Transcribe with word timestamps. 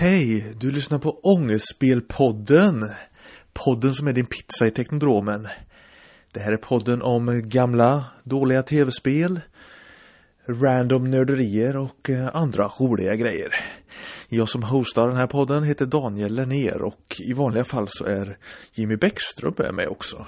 Hej! 0.00 0.54
Du 0.60 0.70
lyssnar 0.70 0.98
på 0.98 1.10
Ångestspelpodden. 1.10 2.90
Podden 3.52 3.94
som 3.94 4.08
är 4.08 4.12
din 4.12 4.26
pizza 4.26 4.66
i 4.66 4.70
Teknodromen. 4.70 5.48
Det 6.32 6.40
här 6.40 6.52
är 6.52 6.56
podden 6.56 7.02
om 7.02 7.42
gamla, 7.44 8.04
dåliga 8.24 8.62
tv-spel, 8.62 9.40
random 10.48 11.04
nörderier 11.04 11.76
och 11.76 12.10
eh, 12.10 12.36
andra 12.36 12.64
roliga 12.64 13.14
grejer. 13.14 13.54
Jag 14.28 14.48
som 14.48 14.62
hostar 14.62 15.08
den 15.08 15.16
här 15.16 15.26
podden 15.26 15.64
heter 15.64 15.86
Daniel 15.86 16.34
Lenner 16.34 16.82
och 16.82 17.16
i 17.18 17.32
vanliga 17.32 17.64
fall 17.64 17.86
så 17.90 18.04
är 18.04 18.38
Jimmy 18.72 18.96
Bäckström 18.96 19.76
med 19.76 19.88
också. 19.88 20.26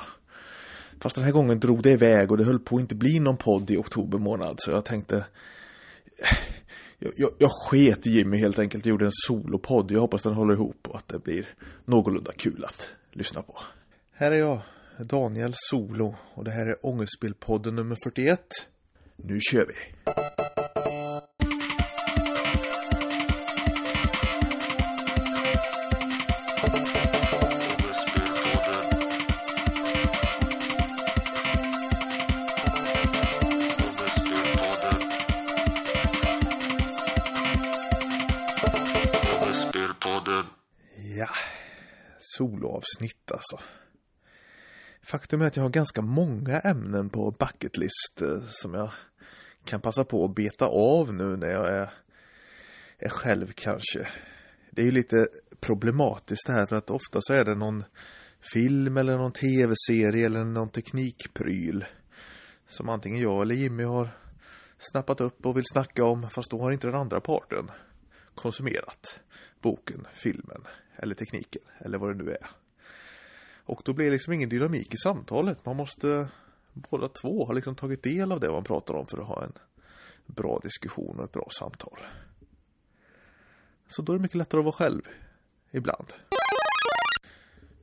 Fast 1.00 1.16
den 1.16 1.24
här 1.24 1.32
gången 1.32 1.60
drog 1.60 1.82
det 1.82 1.90
iväg 1.90 2.30
och 2.30 2.38
det 2.38 2.44
höll 2.44 2.58
på 2.60 2.76
att 2.76 2.80
inte 2.82 2.94
bli 2.94 3.20
någon 3.20 3.36
podd 3.36 3.70
i 3.70 3.76
oktober 3.76 4.18
månad 4.18 4.54
så 4.58 4.70
jag 4.70 4.84
tänkte 4.84 5.16
eh, 6.18 6.38
jag, 7.02 7.12
jag, 7.16 7.30
jag 7.38 7.50
sket 7.50 8.06
Jimmy 8.06 8.36
helt 8.36 8.58
enkelt, 8.58 8.86
gjorde 8.86 9.04
en 9.04 9.12
solopodd. 9.26 9.90
Jag 9.90 10.00
hoppas 10.00 10.22
den 10.22 10.34
håller 10.34 10.54
ihop 10.54 10.88
och 10.88 10.96
att 10.96 11.08
det 11.08 11.18
blir 11.18 11.48
någorlunda 11.84 12.32
kul 12.32 12.64
att 12.64 12.90
lyssna 13.12 13.42
på. 13.42 13.58
Här 14.12 14.32
är 14.32 14.36
jag, 14.36 14.60
Daniel 14.98 15.52
Solo 15.56 16.14
och 16.34 16.44
det 16.44 16.50
här 16.50 16.66
är 16.66 16.86
Ångestspelpodden 16.86 17.76
nummer 17.76 17.96
41. 18.04 18.40
Nu 19.16 19.38
kör 19.40 19.66
vi! 19.66 19.74
Soloavsnitt 42.40 43.32
alltså. 43.32 43.58
Faktum 45.02 45.42
är 45.42 45.46
att 45.46 45.56
jag 45.56 45.62
har 45.62 45.70
ganska 45.70 46.02
många 46.02 46.60
ämnen 46.60 47.10
på 47.10 47.30
bucketlist 47.30 48.20
eh, 48.22 48.42
som 48.48 48.74
jag 48.74 48.90
kan 49.64 49.80
passa 49.80 50.04
på 50.04 50.24
att 50.24 50.34
beta 50.34 50.66
av 50.66 51.14
nu 51.14 51.36
när 51.36 51.50
jag 51.50 51.68
är, 51.68 51.90
är 52.98 53.08
själv 53.08 53.52
kanske. 53.54 54.08
Det 54.70 54.82
är 54.82 54.86
ju 54.86 54.92
lite 54.92 55.28
problematiskt 55.60 56.46
det 56.46 56.52
här 56.52 56.66
för 56.66 56.76
att 56.76 56.90
ofta 56.90 57.18
så 57.22 57.32
är 57.32 57.44
det 57.44 57.54
någon 57.54 57.84
film 58.52 58.96
eller 58.96 59.16
någon 59.16 59.32
tv-serie 59.32 60.26
eller 60.26 60.44
någon 60.44 60.70
teknikpryl 60.70 61.84
som 62.68 62.88
antingen 62.88 63.20
jag 63.20 63.42
eller 63.42 63.54
Jimmy 63.54 63.84
har 63.84 64.10
snappat 64.78 65.20
upp 65.20 65.46
och 65.46 65.56
vill 65.56 65.64
snacka 65.72 66.04
om 66.04 66.30
fast 66.30 66.50
då 66.50 66.62
har 66.62 66.72
inte 66.72 66.86
den 66.86 66.96
andra 66.96 67.20
parten 67.20 67.70
konsumerat 68.40 69.20
boken, 69.60 70.06
filmen 70.12 70.64
eller 70.96 71.14
tekniken 71.14 71.62
eller 71.78 71.98
vad 71.98 72.16
det 72.16 72.24
nu 72.24 72.30
är. 72.30 72.46
Och 73.64 73.82
då 73.84 73.92
blir 73.92 74.06
det 74.06 74.12
liksom 74.12 74.32
ingen 74.32 74.48
dynamik 74.48 74.94
i 74.94 74.96
samtalet. 74.96 75.66
Man 75.66 75.76
måste 75.76 76.28
båda 76.72 77.08
två 77.08 77.44
ha 77.44 77.52
liksom 77.52 77.76
tagit 77.76 78.02
del 78.02 78.32
av 78.32 78.40
det 78.40 78.50
man 78.50 78.64
pratar 78.64 78.94
om 78.94 79.06
för 79.06 79.18
att 79.18 79.26
ha 79.26 79.44
en 79.44 79.52
bra 80.26 80.60
diskussion 80.62 81.18
och 81.18 81.24
ett 81.24 81.32
bra 81.32 81.48
samtal. 81.58 81.98
Så 83.88 84.02
då 84.02 84.12
är 84.12 84.16
det 84.16 84.22
mycket 84.22 84.36
lättare 84.36 84.58
att 84.58 84.64
vara 84.64 84.74
själv. 84.74 85.02
Ibland. 85.70 86.12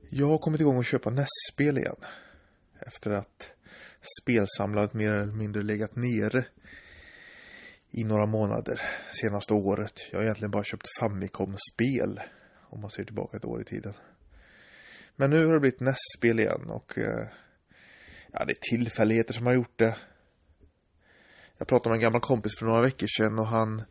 Jag 0.10 0.28
har 0.28 0.38
kommit 0.38 0.62
igång 0.62 0.78
och 0.78 0.86
köpa 0.86 1.10
NES-spel 1.10 1.78
igen. 1.78 1.96
Efter 2.80 3.12
att 3.12 3.52
spelsamlandet 4.22 4.94
mer 4.94 5.12
eller 5.12 5.34
mindre 5.34 5.64
legat 5.64 5.96
nere 5.96 6.46
i 7.98 8.04
några 8.04 8.26
månader 8.26 8.82
senaste 9.12 9.54
året. 9.54 9.94
Jag 10.12 10.20
har 10.20 10.24
egentligen 10.24 10.52
bara 10.52 10.64
köpt 10.64 10.88
Famicom-spel 11.00 12.20
om 12.70 12.82
man 12.82 12.90
ser 12.90 13.04
tillbaka 13.04 13.38
ett 13.38 13.46
år 13.46 13.62
i 13.62 13.64
tiden. 13.64 13.94
Men 15.16 15.30
nu 15.30 15.46
har 15.46 15.54
det 15.54 15.60
blivit 15.60 15.80
NES-spel 15.80 16.40
igen 16.40 16.70
och 16.70 16.98
eh, 16.98 17.28
ja, 18.32 18.46
det 18.46 18.52
är 18.52 18.78
tillfälligheter 18.78 19.34
som 19.34 19.46
har 19.46 19.54
gjort 19.54 19.80
det. 19.80 19.98
Jag 21.58 21.68
pratade 21.68 21.90
med 21.90 21.96
en 21.96 22.02
gammal 22.02 22.22
kompis 22.22 22.58
för 22.60 22.66
några 22.66 22.82
veckor 22.82 23.08
sedan 23.08 23.40
och 23.40 23.48
han 23.48 23.84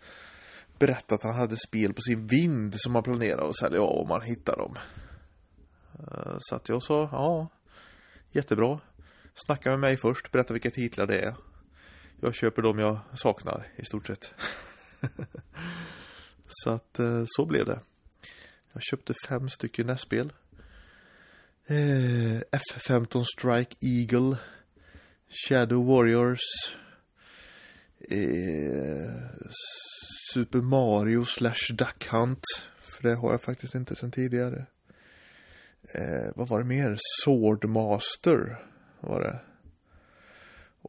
berättade 0.78 1.14
att 1.14 1.22
han 1.22 1.40
hade 1.40 1.56
spel 1.56 1.94
på 1.94 2.00
sin 2.00 2.26
vind 2.26 2.74
som 2.76 2.94
han 2.94 3.04
planerade 3.04 3.48
att 3.48 3.56
sälja 3.56 3.80
av 3.80 4.02
om 4.02 4.10
han 4.10 4.22
hittar 4.22 4.56
dem. 4.56 4.76
Eh, 5.98 6.36
så 6.38 6.56
att 6.56 6.68
jag 6.68 6.82
sa, 6.82 7.08
ja, 7.12 7.48
jättebra. 8.32 8.80
Snacka 9.34 9.70
med 9.70 9.78
mig 9.78 9.96
först, 9.96 10.32
berätta 10.32 10.52
vilka 10.52 10.70
titlar 10.70 11.06
det 11.06 11.18
är. 11.18 11.34
Jag 12.20 12.34
köper 12.34 12.62
dem 12.62 12.78
jag 12.78 12.98
saknar 13.14 13.66
i 13.76 13.84
stort 13.84 14.06
sett. 14.06 14.34
så 16.48 16.70
att 16.70 16.98
eh, 16.98 17.24
så 17.26 17.46
blev 17.46 17.66
det. 17.66 17.80
Jag 18.72 18.82
köpte 18.82 19.14
fem 19.28 19.48
stycken 19.48 19.86
NES-spel. 19.86 20.32
Eh, 21.66 22.40
F15 22.86 23.24
Strike 23.24 23.76
Eagle. 23.80 24.36
Shadow 25.48 25.86
Warriors. 25.86 26.40
Eh, 28.10 29.14
Super 30.32 30.58
Mario 30.58 31.24
slash 31.24 31.74
Duck 31.74 32.08
Hunt. 32.08 32.44
För 32.80 33.02
det 33.02 33.14
har 33.14 33.30
jag 33.30 33.42
faktiskt 33.42 33.74
inte 33.74 33.96
sedan 33.96 34.10
tidigare. 34.10 34.66
Eh, 35.94 36.32
vad 36.34 36.48
var 36.48 36.58
det 36.58 36.64
mer? 36.64 36.98
Swordmaster 37.24 38.66
var 39.00 39.20
det. 39.20 39.40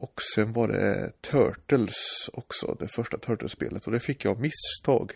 Och 0.00 0.22
sen 0.34 0.52
var 0.52 0.68
det 0.68 1.12
Turtles 1.20 2.28
också, 2.32 2.76
det 2.80 2.88
första 2.88 3.18
Turtles-spelet. 3.18 3.86
Och 3.86 3.92
det 3.92 4.00
fick 4.00 4.24
jag 4.24 4.30
av 4.30 4.40
misstag. 4.40 5.12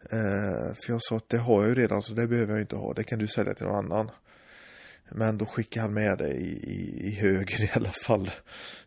Eh, 0.00 0.74
för 0.74 0.92
jag 0.92 1.02
sa 1.02 1.16
att 1.16 1.28
det 1.28 1.38
har 1.38 1.60
jag 1.60 1.68
ju 1.68 1.74
redan 1.74 2.02
så 2.02 2.14
det 2.14 2.26
behöver 2.26 2.52
jag 2.52 2.60
inte 2.60 2.76
ha. 2.76 2.92
Det 2.92 3.04
kan 3.04 3.18
du 3.18 3.26
sälja 3.26 3.54
till 3.54 3.66
någon 3.66 3.92
annan. 3.92 4.10
Men 5.08 5.38
då 5.38 5.46
skickade 5.46 5.82
han 5.82 5.94
med 5.94 6.18
det 6.18 6.32
i, 6.32 6.52
i, 6.52 7.06
i 7.06 7.10
höger 7.10 7.62
i 7.62 7.70
alla 7.74 7.92
fall. 7.92 8.30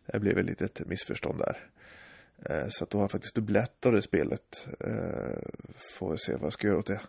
Det 0.06 0.20
blev 0.20 0.38
ett 0.38 0.46
litet 0.46 0.86
missförstånd 0.86 1.38
där. 1.38 1.68
Eh, 2.50 2.66
så 2.68 2.84
att 2.84 2.90
då 2.90 2.98
har 2.98 3.02
jag 3.02 3.10
faktiskt 3.10 3.34
dubblett 3.34 3.86
av 3.86 3.92
det 3.92 4.02
spelet. 4.02 4.66
Eh, 4.80 5.38
får 5.98 6.12
vi 6.12 6.18
se 6.18 6.32
vad 6.32 6.42
jag 6.42 6.52
ska 6.52 6.66
göra 6.66 6.78
åt 6.78 6.86
det. 6.86 7.00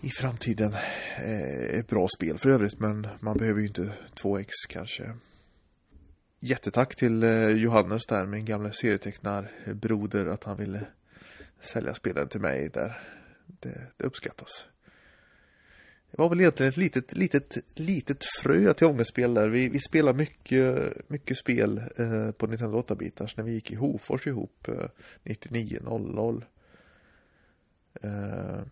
I 0.00 0.10
framtiden. 0.10 0.72
Eh, 1.16 1.78
ett 1.78 1.88
bra 1.88 2.08
spel 2.16 2.38
för 2.38 2.50
övrigt 2.50 2.80
men 2.80 3.08
man 3.20 3.38
behöver 3.38 3.60
ju 3.60 3.66
inte 3.66 3.92
2x 4.22 4.48
kanske. 4.68 5.14
Jättetack 6.44 6.96
till 6.96 7.22
eh, 7.22 7.48
Johannes 7.48 8.06
där, 8.06 8.26
min 8.26 8.44
gamla 8.44 8.72
serietecknarbroder, 8.72 10.26
att 10.26 10.44
han 10.44 10.56
ville 10.56 10.86
sälja 11.60 11.94
spelen 11.94 12.28
till 12.28 12.40
mig 12.40 12.68
där. 12.68 13.00
Det, 13.46 13.86
det 13.96 14.04
uppskattas. 14.04 14.64
Det 16.10 16.18
var 16.18 16.28
väl 16.28 16.40
egentligen 16.40 16.70
ett 16.70 16.76
litet, 16.76 17.12
litet, 17.12 17.56
litet 17.74 18.24
frö 18.42 18.74
till 18.74 18.86
ångestspel 18.86 19.34
där. 19.34 19.48
Vi, 19.48 19.68
vi 19.68 19.80
spelade 19.80 20.18
mycket, 20.18 20.92
mycket 21.08 21.36
spel 21.36 21.78
eh, 21.96 22.30
på 22.32 22.46
Nintendo 22.46 22.78
8-bitars 22.78 23.36
när 23.36 23.44
vi 23.44 23.52
gick 23.52 23.70
i 23.70 23.74
Hofors 23.74 24.26
ihop 24.26 24.68
eh, 24.68 24.88
99.00. 25.24 26.44
Eh, 28.02 28.62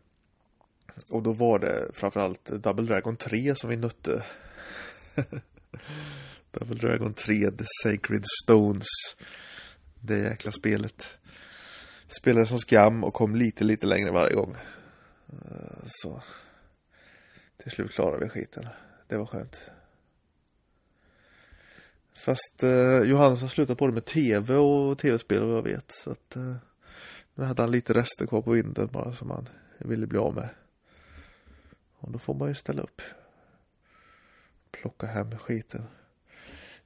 och 1.08 1.22
då 1.22 1.32
var 1.32 1.58
det 1.58 1.90
framförallt 1.92 2.44
Double 2.44 2.86
Dragon 2.86 3.16
3 3.16 3.54
som 3.54 3.70
vi 3.70 3.76
nötte. 3.76 4.24
Double 6.50 6.76
Dragon 6.76 7.14
3 7.14 7.50
The 7.50 7.64
Sacred 7.82 8.24
Stones. 8.42 8.86
Det 10.00 10.18
jäkla 10.18 10.52
spelet. 10.52 11.18
Spelade 12.08 12.46
som 12.46 12.58
skam 12.58 13.04
och 13.04 13.14
kom 13.14 13.36
lite, 13.36 13.64
lite 13.64 13.86
längre 13.86 14.10
varje 14.10 14.34
gång. 14.34 14.56
Eh, 15.28 15.82
så. 15.86 16.22
Till 17.62 17.70
slut 17.70 17.92
klarade 17.92 18.24
vi 18.24 18.30
skiten. 18.30 18.68
Det 19.08 19.16
var 19.16 19.26
skönt. 19.26 19.62
Fast 22.14 22.62
eh, 22.62 23.00
Johannes 23.02 23.40
har 23.40 23.48
slutat 23.48 23.78
både 23.78 23.92
med 23.92 24.04
tv 24.04 24.54
och 24.54 24.98
tv-spel 24.98 25.46
vad 25.46 25.56
jag 25.56 25.62
vet. 25.62 25.90
Så 25.90 26.10
att 26.10 26.36
eh, 26.36 26.54
nu 27.34 27.44
hade 27.44 27.62
han 27.62 27.70
lite 27.70 27.92
rester 27.92 28.26
kvar 28.26 28.42
på 28.42 28.50
vinden 28.50 28.88
bara 28.92 29.12
som 29.12 29.30
han 29.30 29.48
ville 29.78 30.06
bli 30.06 30.18
av 30.18 30.34
med. 30.34 30.48
Och 31.98 32.12
då 32.12 32.18
får 32.18 32.34
man 32.34 32.48
ju 32.48 32.54
ställa 32.54 32.82
upp. 32.82 33.02
Plocka 34.70 35.06
hem 35.06 35.38
skiten. 35.38 35.86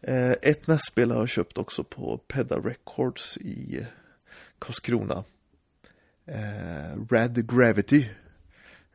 Eh, 0.06 0.34
ett 0.42 0.66
NES-spel 0.66 1.10
har 1.10 1.18
jag 1.18 1.28
köpt 1.28 1.58
också 1.58 1.84
på 1.84 2.18
pedda 2.18 2.56
Records 2.56 3.36
i 3.36 3.86
Karlskrona. 4.58 5.24
Eh, 6.26 7.06
Red 7.10 7.48
Gravity. 7.48 8.10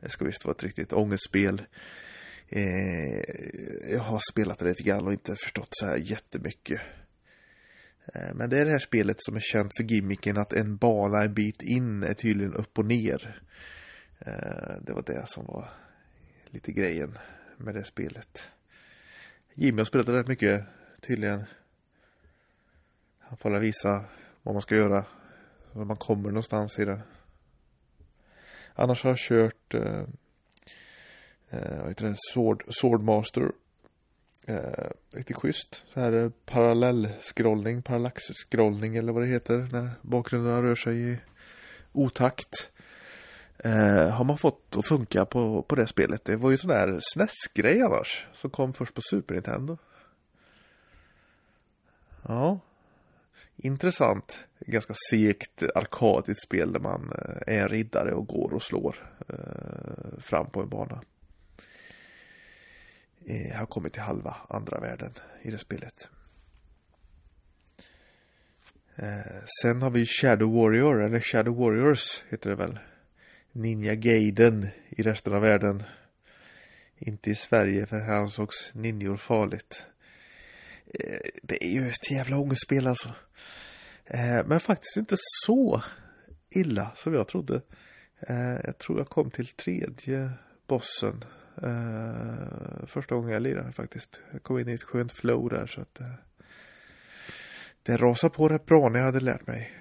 Det 0.00 0.08
ska 0.08 0.24
visst 0.24 0.44
vara 0.44 0.54
ett 0.54 0.62
riktigt 0.62 0.92
ångestspel. 0.92 1.62
Eh, 2.48 3.20
jag 3.92 4.00
har 4.00 4.20
spelat 4.32 4.58
det 4.58 4.64
lite 4.64 4.82
grann 4.82 5.06
och 5.06 5.12
inte 5.12 5.36
förstått 5.36 5.68
så 5.70 5.86
här 5.86 5.96
jättemycket. 5.96 6.80
Eh, 8.14 8.34
men 8.34 8.50
det 8.50 8.58
är 8.58 8.64
det 8.64 8.72
här 8.72 8.78
spelet 8.78 9.16
som 9.18 9.36
är 9.36 9.40
känt 9.40 9.76
för 9.76 9.84
gimmicken 9.84 10.38
att 10.38 10.52
en 10.52 10.76
bana 10.76 11.22
en 11.22 11.34
bit 11.34 11.62
in 11.62 12.02
är 12.02 12.14
tydligen 12.14 12.54
upp 12.54 12.78
och 12.78 12.86
ner. 12.86 13.42
Eh, 14.18 14.82
det 14.82 14.92
var 14.92 15.02
det 15.06 15.28
som 15.28 15.46
var 15.46 15.70
lite 16.46 16.72
grejen 16.72 17.18
med 17.56 17.74
det 17.74 17.84
spelet. 17.84 18.48
Jimmy 19.54 19.78
har 19.78 19.84
spelat 19.84 20.06
det 20.06 20.12
rätt 20.12 20.28
mycket 20.28 20.66
tydligen. 21.00 21.44
Han 23.18 23.36
får 23.38 23.58
visa 23.58 24.04
vad 24.42 24.54
man 24.54 24.62
ska 24.62 24.74
göra. 24.76 25.04
Var 25.72 25.84
man 25.84 25.96
kommer 25.96 26.28
någonstans 26.28 26.78
i 26.78 26.84
det. 26.84 27.00
Annars 28.74 29.02
har 29.02 29.10
jag 29.10 29.18
kört 29.18 29.74
eh, 29.74 30.04
eh, 31.50 31.78
vad 31.78 31.88
heter 31.88 32.04
det? 32.04 32.14
Sword, 32.32 32.64
Swordmaster. 32.80 33.52
Eh, 34.46 34.90
riktigt 35.14 35.36
schysst. 35.36 35.84
Så 35.94 36.00
här 36.00 36.12
eh, 36.12 36.30
parallellskrollning, 36.46 37.82
parallaxskrollning 37.82 38.96
eller 38.96 39.12
vad 39.12 39.22
det 39.22 39.28
heter 39.28 39.68
när 39.72 39.90
bakgrunderna 40.02 40.62
rör 40.62 40.74
sig 40.74 41.12
i 41.12 41.18
otakt. 41.92 42.70
Eh, 43.58 44.10
har 44.10 44.24
man 44.24 44.38
fått 44.38 44.76
att 44.76 44.86
funka 44.86 45.24
på, 45.24 45.62
på 45.62 45.74
det 45.74 45.86
spelet. 45.86 46.24
Det 46.24 46.36
var 46.36 46.50
ju 46.50 46.56
sån 46.56 46.70
där 46.70 46.98
SNES-grej 47.00 47.82
annars. 47.82 48.26
Som 48.32 48.50
kom 48.50 48.72
först 48.72 48.94
på 48.94 49.00
Super 49.10 49.34
Nintendo. 49.34 49.78
Ja. 52.28 52.60
Intressant. 53.56 54.44
Ganska 54.66 54.94
segt 55.10 55.62
arkadiskt 55.74 56.42
spel 56.42 56.72
där 56.72 56.80
man 56.80 57.12
eh, 57.12 57.54
är 57.54 57.62
en 57.62 57.68
riddare 57.68 58.14
och 58.14 58.26
går 58.26 58.54
och 58.54 58.62
slår 58.62 58.96
eh, 59.28 60.20
fram 60.20 60.50
på 60.50 60.62
en 60.62 60.68
bana. 60.68 61.02
Jag 63.24 63.58
har 63.58 63.66
kommit 63.66 63.92
till 63.92 64.02
halva 64.02 64.36
andra 64.48 64.80
världen 64.80 65.12
i 65.42 65.50
det 65.50 65.58
spelet. 65.58 66.08
Eh, 68.96 69.44
sen 69.62 69.82
har 69.82 69.90
vi 69.90 70.06
Shadow 70.06 70.54
Warrior, 70.54 71.04
eller 71.04 71.20
Shadow 71.20 71.56
Warriors 71.56 72.22
heter 72.28 72.50
det 72.50 72.56
väl. 72.56 72.78
Ninja 73.52 73.94
Gaiden 73.94 74.68
i 74.88 75.02
resten 75.02 75.34
av 75.34 75.40
världen. 75.40 75.82
Inte 76.98 77.30
i 77.30 77.34
Sverige 77.34 77.86
för 77.86 77.96
här 77.96 78.14
ansågs 78.14 78.70
ninjor 78.74 79.16
farligt. 79.16 79.86
Eh, 80.94 81.30
det 81.42 81.64
är 81.64 81.70
ju 81.70 81.88
ett 81.88 82.10
jävla 82.10 82.38
ångestspel 82.38 82.86
alltså. 82.86 83.14
Eh, 84.04 84.46
men 84.46 84.60
faktiskt 84.60 84.96
inte 84.96 85.16
så 85.18 85.82
illa 86.50 86.90
som 86.94 87.14
jag 87.14 87.28
trodde. 87.28 87.62
Eh, 88.20 88.60
jag 88.64 88.78
tror 88.78 88.98
jag 88.98 89.08
kom 89.08 89.30
till 89.30 89.46
tredje 89.46 90.30
bossen. 90.66 91.24
Första 92.86 93.14
gången 93.14 93.30
jag 93.30 93.42
lirade 93.42 93.72
faktiskt. 93.72 94.20
Jag 94.32 94.42
kom 94.42 94.58
in 94.58 94.68
i 94.68 94.74
ett 94.74 94.82
skönt 94.82 95.12
flow 95.12 95.48
där 95.48 95.66
så 95.66 95.80
att 95.80 96.00
det 97.82 97.96
rasade 97.96 98.34
på 98.34 98.48
rätt 98.48 98.66
bra 98.66 98.88
när 98.88 98.98
jag 98.98 99.06
hade 99.06 99.20
lärt 99.20 99.46
mig 99.46 99.72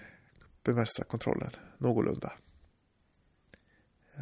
bemästra 0.64 1.06
kontrollen 1.06 1.52
någorlunda. 1.78 2.34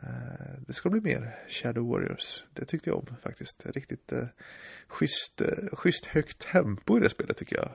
Eh, 0.04 0.60
det 0.68 0.74
ska 0.74 0.90
bli 0.90 1.02
mer 1.02 1.36
Shadow 1.50 1.88
Warriors. 1.88 2.44
Det 2.54 2.66
tyckte 2.66 2.90
jag 2.90 2.98
om 3.00 3.16
faktiskt. 3.24 3.66
Riktigt 3.66 4.12
eh, 4.12 4.26
schysst, 4.88 5.42
eh, 5.42 5.48
schysst 5.72 6.06
högt 6.06 6.40
tempo 6.52 6.98
i 6.98 7.00
det 7.00 7.10
spelet 7.10 7.38
tycker 7.38 7.56
jag. 7.56 7.72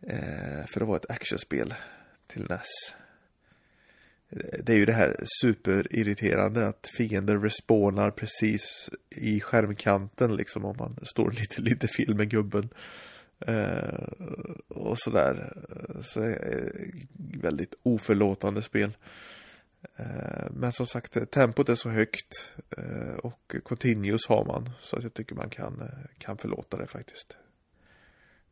Eh, 0.00 0.66
för 0.66 0.80
att 0.80 0.88
vara 0.88 0.96
ett 0.96 1.10
actionspel 1.10 1.74
till 2.26 2.46
NES. 2.50 2.66
Eh, 4.30 4.64
det 4.64 4.72
är 4.72 4.76
ju 4.76 4.86
det 4.86 4.92
här 4.92 5.16
superirriterande 5.42 6.68
att 6.68 6.90
fiender 6.96 7.38
respawnar 7.38 8.10
precis 8.10 8.90
i 9.10 9.40
skärmkanten 9.40 10.36
liksom 10.36 10.64
om 10.64 10.76
man 10.78 10.98
står 11.02 11.30
lite, 11.30 11.60
lite 11.62 11.88
fel 11.88 12.14
med 12.14 12.30
gubben. 12.30 12.68
Eh, 13.46 14.08
och 14.68 14.98
sådär. 14.98 15.52
Så 16.00 16.20
det 16.20 16.34
är 16.34 16.72
väldigt 17.40 17.74
oförlåtande 17.82 18.62
spel. 18.62 18.96
Eh, 19.96 20.50
men 20.50 20.72
som 20.72 20.86
sagt, 20.86 21.30
tempot 21.30 21.68
är 21.68 21.74
så 21.74 21.88
högt 21.88 22.44
eh, 22.78 23.14
och 23.14 23.54
continuous 23.62 24.26
har 24.28 24.44
man. 24.44 24.70
Så 24.80 24.96
att 24.96 25.02
jag 25.02 25.14
tycker 25.14 25.34
man 25.34 25.50
kan, 25.50 25.80
eh, 25.80 26.18
kan 26.18 26.38
förlåta 26.38 26.76
det 26.76 26.86
faktiskt. 26.86 27.36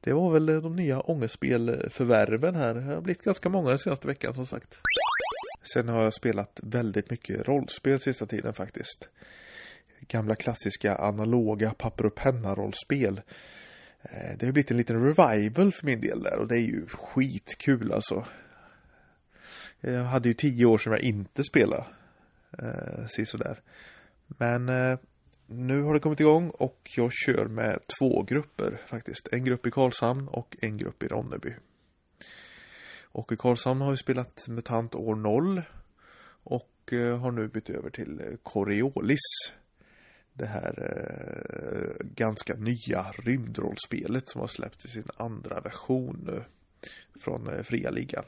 Det 0.00 0.12
var 0.12 0.32
väl 0.32 0.46
de 0.46 0.76
nya 0.76 1.00
ångestspelförvärven 1.00 2.54
här. 2.54 2.74
Det 2.74 2.82
har 2.82 3.00
blivit 3.00 3.22
ganska 3.22 3.48
många 3.48 3.68
den 3.68 3.78
senaste 3.78 4.06
veckan 4.06 4.34
som 4.34 4.46
sagt. 4.46 4.78
Sen 5.72 5.88
har 5.88 6.02
jag 6.02 6.14
spelat 6.14 6.60
väldigt 6.62 7.10
mycket 7.10 7.48
rollspel 7.48 8.00
sista 8.00 8.26
tiden 8.26 8.54
faktiskt. 8.54 9.08
Gamla 10.00 10.34
klassiska 10.34 10.94
analoga 10.94 11.70
papper 11.70 12.06
och 12.06 12.14
penna 12.14 12.54
rollspel. 12.54 13.20
Det 14.38 14.46
har 14.46 14.52
blivit 14.52 14.70
en 14.70 14.76
liten 14.76 15.02
revival 15.04 15.72
för 15.72 15.86
min 15.86 16.00
del 16.00 16.22
där 16.22 16.38
och 16.38 16.48
det 16.48 16.54
är 16.54 16.66
ju 16.66 16.86
skitkul 16.86 17.92
alltså. 17.92 18.26
Jag 19.80 20.04
hade 20.04 20.28
ju 20.28 20.34
tio 20.34 20.66
år 20.66 20.78
som 20.78 20.92
jag 20.92 21.00
inte 21.00 21.44
spelade. 21.44 21.86
Eh, 22.58 23.24
sådär. 23.24 23.60
Men 24.26 24.68
eh, 24.68 24.98
nu 25.46 25.82
har 25.82 25.94
det 25.94 26.00
kommit 26.00 26.20
igång 26.20 26.50
och 26.50 26.90
jag 26.96 27.12
kör 27.12 27.46
med 27.46 27.80
två 27.98 28.22
grupper 28.22 28.80
faktiskt. 28.86 29.28
En 29.32 29.44
grupp 29.44 29.66
i 29.66 29.70
Karlshamn 29.70 30.28
och 30.28 30.56
en 30.60 30.76
grupp 30.76 31.02
i 31.02 31.08
Ronneby. 31.08 31.54
Och 33.02 33.32
i 33.32 33.36
Karlshamn 33.36 33.80
har 33.80 33.88
jag 33.88 33.98
spelat 33.98 34.48
MUTANT 34.48 34.94
år 34.94 35.14
0. 35.14 35.62
Och 36.42 36.92
eh, 36.92 37.18
har 37.18 37.32
nu 37.32 37.48
bytt 37.48 37.70
över 37.70 37.90
till 37.90 38.20
eh, 38.20 38.36
Coriolis. 38.42 39.52
Det 40.32 40.46
här 40.46 40.74
eh, 40.82 42.06
ganska 42.06 42.54
nya 42.54 43.12
rymdrollspelet 43.18 44.28
som 44.28 44.40
har 44.40 44.48
släppts 44.48 44.84
i 44.84 44.88
sin 44.88 45.10
andra 45.16 45.60
version 45.60 46.22
nu. 46.26 46.44
Från 47.20 47.48
eh, 47.48 47.62
fria 47.62 47.90
ligan. 47.90 48.24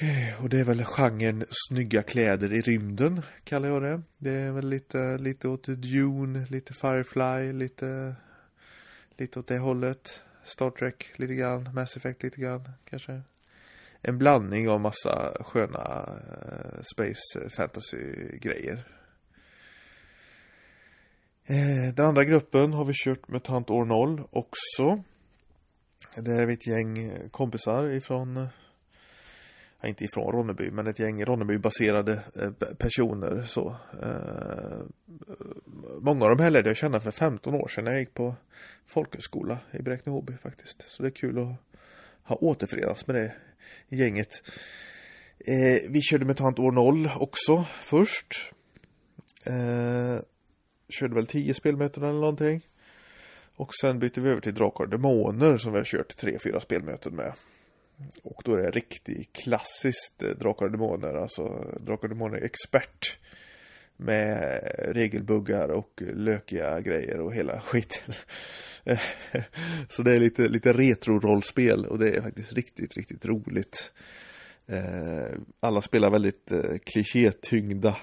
Eh, 0.00 0.42
och 0.42 0.48
det 0.48 0.60
är 0.60 0.64
väl 0.64 0.84
genren 0.84 1.44
snygga 1.50 2.02
kläder 2.02 2.52
i 2.52 2.60
rymden, 2.60 3.22
kallar 3.44 3.68
jag 3.68 3.82
det. 3.82 4.02
Det 4.18 4.30
är 4.30 4.52
väl 4.52 4.68
lite, 4.68 5.18
lite 5.18 5.48
åt 5.48 5.64
Dune, 5.64 6.46
lite 6.50 6.74
Firefly, 6.74 7.52
lite, 7.52 8.14
lite 9.16 9.38
åt 9.38 9.46
det 9.46 9.58
hållet. 9.58 10.22
Star 10.44 10.70
Trek 10.70 11.18
lite 11.18 11.34
grann, 11.34 11.74
Mass 11.74 11.96
Effect 11.96 12.22
lite 12.22 12.40
grann 12.40 12.70
kanske. 12.84 13.22
En 14.02 14.18
blandning 14.18 14.68
av 14.68 14.80
massa 14.80 15.32
sköna 15.40 16.08
eh, 16.42 16.82
space 16.94 17.44
eh, 17.44 17.48
fantasy 17.48 17.98
grejer. 18.38 18.84
Eh, 21.44 21.94
den 21.94 22.06
andra 22.06 22.24
gruppen 22.24 22.72
har 22.72 22.84
vi 22.84 22.92
kört 22.94 23.28
MUTANT 23.28 23.70
år 23.70 23.84
0 23.84 24.22
också. 24.30 25.02
Det 26.16 26.32
är 26.32 26.48
ett 26.48 26.66
gäng 26.66 27.12
kompisar 27.30 27.88
ifrån 27.88 28.48
ja, 29.80 29.88
inte 29.88 30.04
ifrån 30.04 30.32
Ronneby, 30.32 30.70
men 30.70 30.86
ett 30.86 30.98
gäng 30.98 31.24
Ronneby-baserade 31.24 32.20
eh, 32.34 32.50
personer 32.78 33.42
så. 33.42 33.76
Eh, 34.02 34.80
många 36.00 36.24
av 36.24 36.30
dem 36.30 36.38
här 36.38 36.50
lärde 36.50 36.70
jag 36.70 36.76
känna 36.76 37.00
för 37.00 37.10
15 37.10 37.54
år 37.54 37.68
sedan 37.68 37.84
när 37.84 37.90
jag 37.90 38.00
gick 38.00 38.14
på 38.14 38.34
folkhögskola 38.86 39.58
i 39.70 39.78
Bräkne-Hoby 39.78 40.36
faktiskt. 40.42 40.84
Så 40.86 41.02
det 41.02 41.08
är 41.08 41.10
kul 41.10 41.38
att 41.38 41.56
ha 42.22 42.36
återförenats 42.36 43.06
med 43.06 43.16
det 43.16 43.34
gänget. 43.96 44.42
Eh, 45.38 45.90
vi 45.90 46.00
körde 46.02 46.24
med 46.24 46.36
Tant 46.36 46.58
år 46.58 46.72
0 46.72 47.10
också 47.16 47.64
först. 47.84 48.52
Eh, 49.44 50.22
körde 50.88 51.14
väl 51.14 51.26
10 51.26 51.54
spelmöten 51.54 52.02
eller 52.02 52.20
någonting. 52.20 52.66
Och 53.56 53.74
sen 53.74 53.98
bytte 53.98 54.20
vi 54.20 54.30
över 54.30 54.40
till 54.40 54.54
Drakar 54.54 54.84
och 54.84 54.90
Demoner 54.90 55.56
som 55.56 55.72
vi 55.72 55.78
har 55.78 55.84
kört 55.84 56.22
3-4 56.22 56.60
spelmöten 56.60 57.16
med. 57.16 57.32
Och 58.22 58.42
då 58.44 58.54
är 58.54 58.62
det 58.62 58.70
riktigt 58.70 59.32
klassiskt 59.32 60.22
eh, 60.22 60.30
Drakar 60.30 60.66
och 60.66 60.72
Demoner, 60.72 61.14
alltså 61.14 61.42
Drakar 61.80 62.02
och 62.02 62.08
Demoner 62.08 62.44
expert. 62.44 63.18
Med 64.00 64.60
regelbuggar 64.88 65.68
och 65.68 66.02
lökiga 66.14 66.80
grejer 66.80 67.20
och 67.20 67.34
hela 67.34 67.60
skiten. 67.60 68.14
Så 69.88 70.02
det 70.02 70.14
är 70.14 70.20
lite, 70.20 70.48
lite 70.48 70.72
retro-rollspel 70.72 71.86
och 71.86 71.98
det 71.98 72.16
är 72.16 72.22
faktiskt 72.22 72.52
riktigt, 72.52 72.96
riktigt 72.96 73.26
roligt. 73.26 73.92
Eh, 74.66 75.28
alla 75.60 75.82
spelar 75.82 76.10
väldigt 76.10 76.52
eh, 76.52 76.78
klichétyngda 76.84 77.96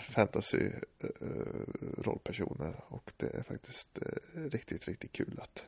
fantasy-rollpersoner 0.00 2.84
och 2.88 3.12
det 3.16 3.26
är 3.26 3.42
faktiskt 3.42 3.98
riktigt, 4.34 4.88
riktigt 4.88 5.12
kul 5.12 5.40
att 5.42 5.64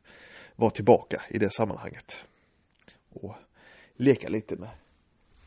vara 0.57 0.71
tillbaka 0.71 1.23
i 1.31 1.39
det 1.39 1.51
sammanhanget 1.51 2.25
och 3.12 3.37
leka 3.97 4.28
lite 4.28 4.57
med 4.57 4.71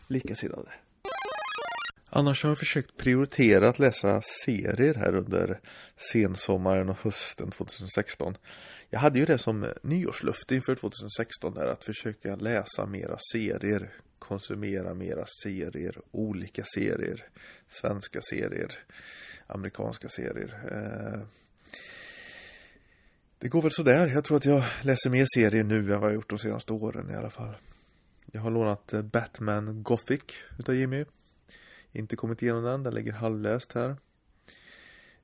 likasinnade. 0.07 0.72
Annars 2.10 2.43
har 2.43 2.50
jag 2.50 2.57
försökt 2.57 2.98
prioritera 2.98 3.69
att 3.69 3.79
läsa 3.79 4.22
serier 4.22 4.93
här 4.93 5.15
under 5.15 5.60
sensommaren 6.12 6.89
och 6.89 6.98
hösten 7.01 7.51
2016. 7.51 8.38
Jag 8.89 9.00
hade 9.00 9.19
ju 9.19 9.25
det 9.25 9.38
som 9.38 9.74
nyårslöfte 9.81 10.55
inför 10.55 10.75
2016 10.75 11.53
där 11.53 11.65
att 11.65 11.84
försöka 11.84 12.36
läsa 12.36 12.86
mera 12.86 13.17
serier, 13.31 13.93
konsumera 14.19 14.93
mera 14.93 15.25
serier, 15.43 16.01
olika 16.12 16.63
serier, 16.75 17.27
svenska 17.67 18.22
serier, 18.22 18.79
amerikanska 19.48 20.10
serier. 20.10 20.60
Eh, 20.72 21.22
det 23.39 23.48
går 23.48 23.62
väl 23.62 23.72
sådär. 23.72 24.08
Jag 24.08 24.24
tror 24.24 24.38
att 24.38 24.46
jag 24.46 24.63
läser 24.82 25.10
mer 25.10 25.25
serier 25.36 25.63
nu 25.63 25.94
än 25.94 26.00
vad 26.00 26.10
jag 26.10 26.15
gjort 26.15 26.30
de 26.30 26.39
senaste 26.39 26.74
åren 26.74 27.12
i 27.12 27.15
alla 27.15 27.30
fall. 27.30 27.56
Jag 28.32 28.42
har 28.42 28.51
lånat 28.51 28.94
eh, 28.94 29.01
Batman 29.01 29.84
Gothic 29.84 30.22
utav 30.60 30.75
Jimmy. 30.75 31.06
Inte 31.92 32.15
kommit 32.15 32.42
igenom 32.42 32.63
den, 32.63 32.84
den 32.84 32.94
ligger 32.94 33.12
halvläst 33.13 33.74
här. 33.74 33.96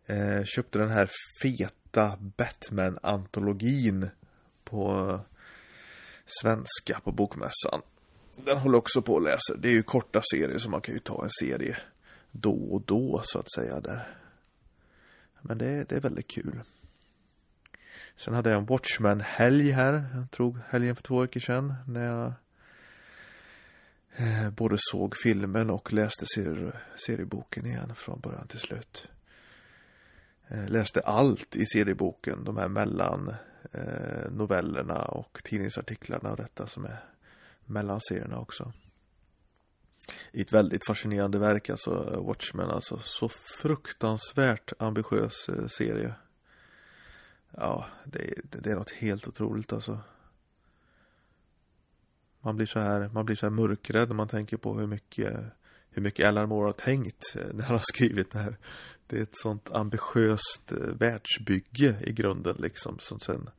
Eh, 0.06 0.44
köpte 0.46 0.80
den 0.80 0.89
här 0.89 1.10
feta 1.41 2.18
Batman-antologin 2.38 4.10
på 4.63 5.10
eh, 5.10 5.22
svenska 6.25 7.00
på 7.03 7.12
bokmässan. 7.12 7.82
den 8.46 8.58
håller 8.58 8.77
också 8.77 9.01
på 9.01 9.18
att 9.18 9.24
läsa. 9.24 9.56
Det 9.58 9.68
är 9.68 9.74
ju 9.74 9.84
korta 9.84 10.22
serier 10.32 10.58
så 10.58 10.70
man 10.70 10.82
kan 10.82 10.94
ju 10.94 11.00
ta 11.00 11.24
en 11.24 11.30
serie 11.30 11.77
då 12.32 12.53
och 12.53 12.82
då 12.82 13.22
så 13.24 13.39
att 13.39 13.51
säga 13.51 13.80
där. 13.80 14.18
Men 15.41 15.58
det, 15.58 15.89
det 15.89 15.96
är 15.96 16.01
väldigt 16.01 16.27
kul. 16.27 16.62
Sen 18.18 18.34
hade 18.34 18.50
jag 18.50 18.60
en 18.60 18.65
Watchmen-helg 18.65 19.72
här. 19.72 20.10
Jag 20.15 20.32
tror 20.32 20.62
helgen 20.70 20.96
för 20.96 21.03
två 21.03 21.22
veckor 21.22 21.39
sedan. 21.39 21.74
När 21.88 22.06
jag 22.06 22.34
eh, 24.15 24.50
både 24.50 24.75
såg 24.80 25.15
filmen 25.18 25.70
och 25.70 25.94
läste 25.94 26.25
seri 26.36 26.72
serieboken 27.08 27.65
igen 27.65 27.96
från 27.96 28.20
början 28.20 28.48
till 28.48 28.60
slut. 28.60 29.08
Eh, 30.48 30.70
läste 30.70 31.00
allt 31.00 31.56
i 31.56 31.65
serieboken. 31.65 32.44
De 32.44 32.58
här 32.58 32.68
mellan 32.68 33.36
eh, 33.72 34.32
novellerna 34.32 35.06
och 35.06 35.41
tidningsartiklarna 35.44 36.32
och 36.32 36.38
detta 36.38 36.68
som 36.68 36.86
är 36.86 37.03
mellan 37.65 38.00
serierna 38.01 38.39
också. 38.39 38.74
I 40.32 40.41
ett 40.41 40.53
väldigt 40.53 40.86
fascinerande 40.86 41.39
verk 41.39 41.70
alltså 41.70 42.24
Watchmen 42.27 42.70
alltså. 42.70 43.00
Så 43.03 43.30
fruktansvärt 43.30 44.74
ambitiös 44.80 45.50
serie. 45.68 46.13
Ja, 47.51 47.86
det, 48.05 48.34
det, 48.43 48.60
det 48.60 48.72
är 48.72 48.75
något 48.75 48.91
helt 48.91 49.27
otroligt 49.27 49.74
alltså. 49.74 50.00
Man 52.41 52.55
blir 52.55 52.65
så 52.65 52.79
här, 52.79 53.10
man 53.13 53.25
blir 53.25 53.36
så 53.36 53.46
här 53.46 53.51
mörkrädd 53.51 54.08
när 54.08 54.15
man 54.15 54.27
tänker 54.27 54.58
på 54.58 54.79
hur 54.79 54.88
mycket 54.88 55.39
hur 55.89 56.01
mycket 56.01 56.27
Alan 56.27 56.50
Moore 56.50 56.67
har 56.67 56.74
tänkt 56.74 57.36
när 57.53 57.63
han 57.63 57.75
har 57.75 57.84
skrivit 57.93 58.31
det 58.31 58.39
här. 58.39 58.58
Det 59.08 59.17
är 59.17 59.22
ett 59.22 59.38
sånt 59.38 59.72
ambitiöst 59.72 60.72
eh, 60.72 60.77
världsbygge 60.77 61.96
i 62.01 62.13
grunden 62.13 62.55
liksom 62.60 63.00
som 63.00 63.20
sen 63.20 63.50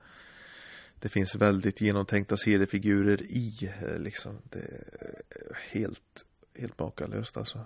det 1.03 1.09
finns 1.09 1.35
väldigt 1.35 1.81
genomtänkta 1.81 2.37
seriefigurer 2.37 3.23
i 3.23 3.73
eh, 3.83 3.99
liksom. 3.99 4.39
Det 4.51 4.59
är 4.59 4.85
eh, 5.31 5.57
helt, 5.71 6.25
helt 6.59 6.79
makalöst 6.79 7.37
alltså. 7.37 7.65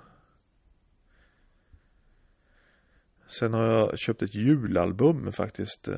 Sen 3.28 3.54
har 3.54 3.64
jag 3.64 3.98
köpt 3.98 4.22
ett 4.22 4.34
julalbum 4.34 5.32
faktiskt. 5.32 5.88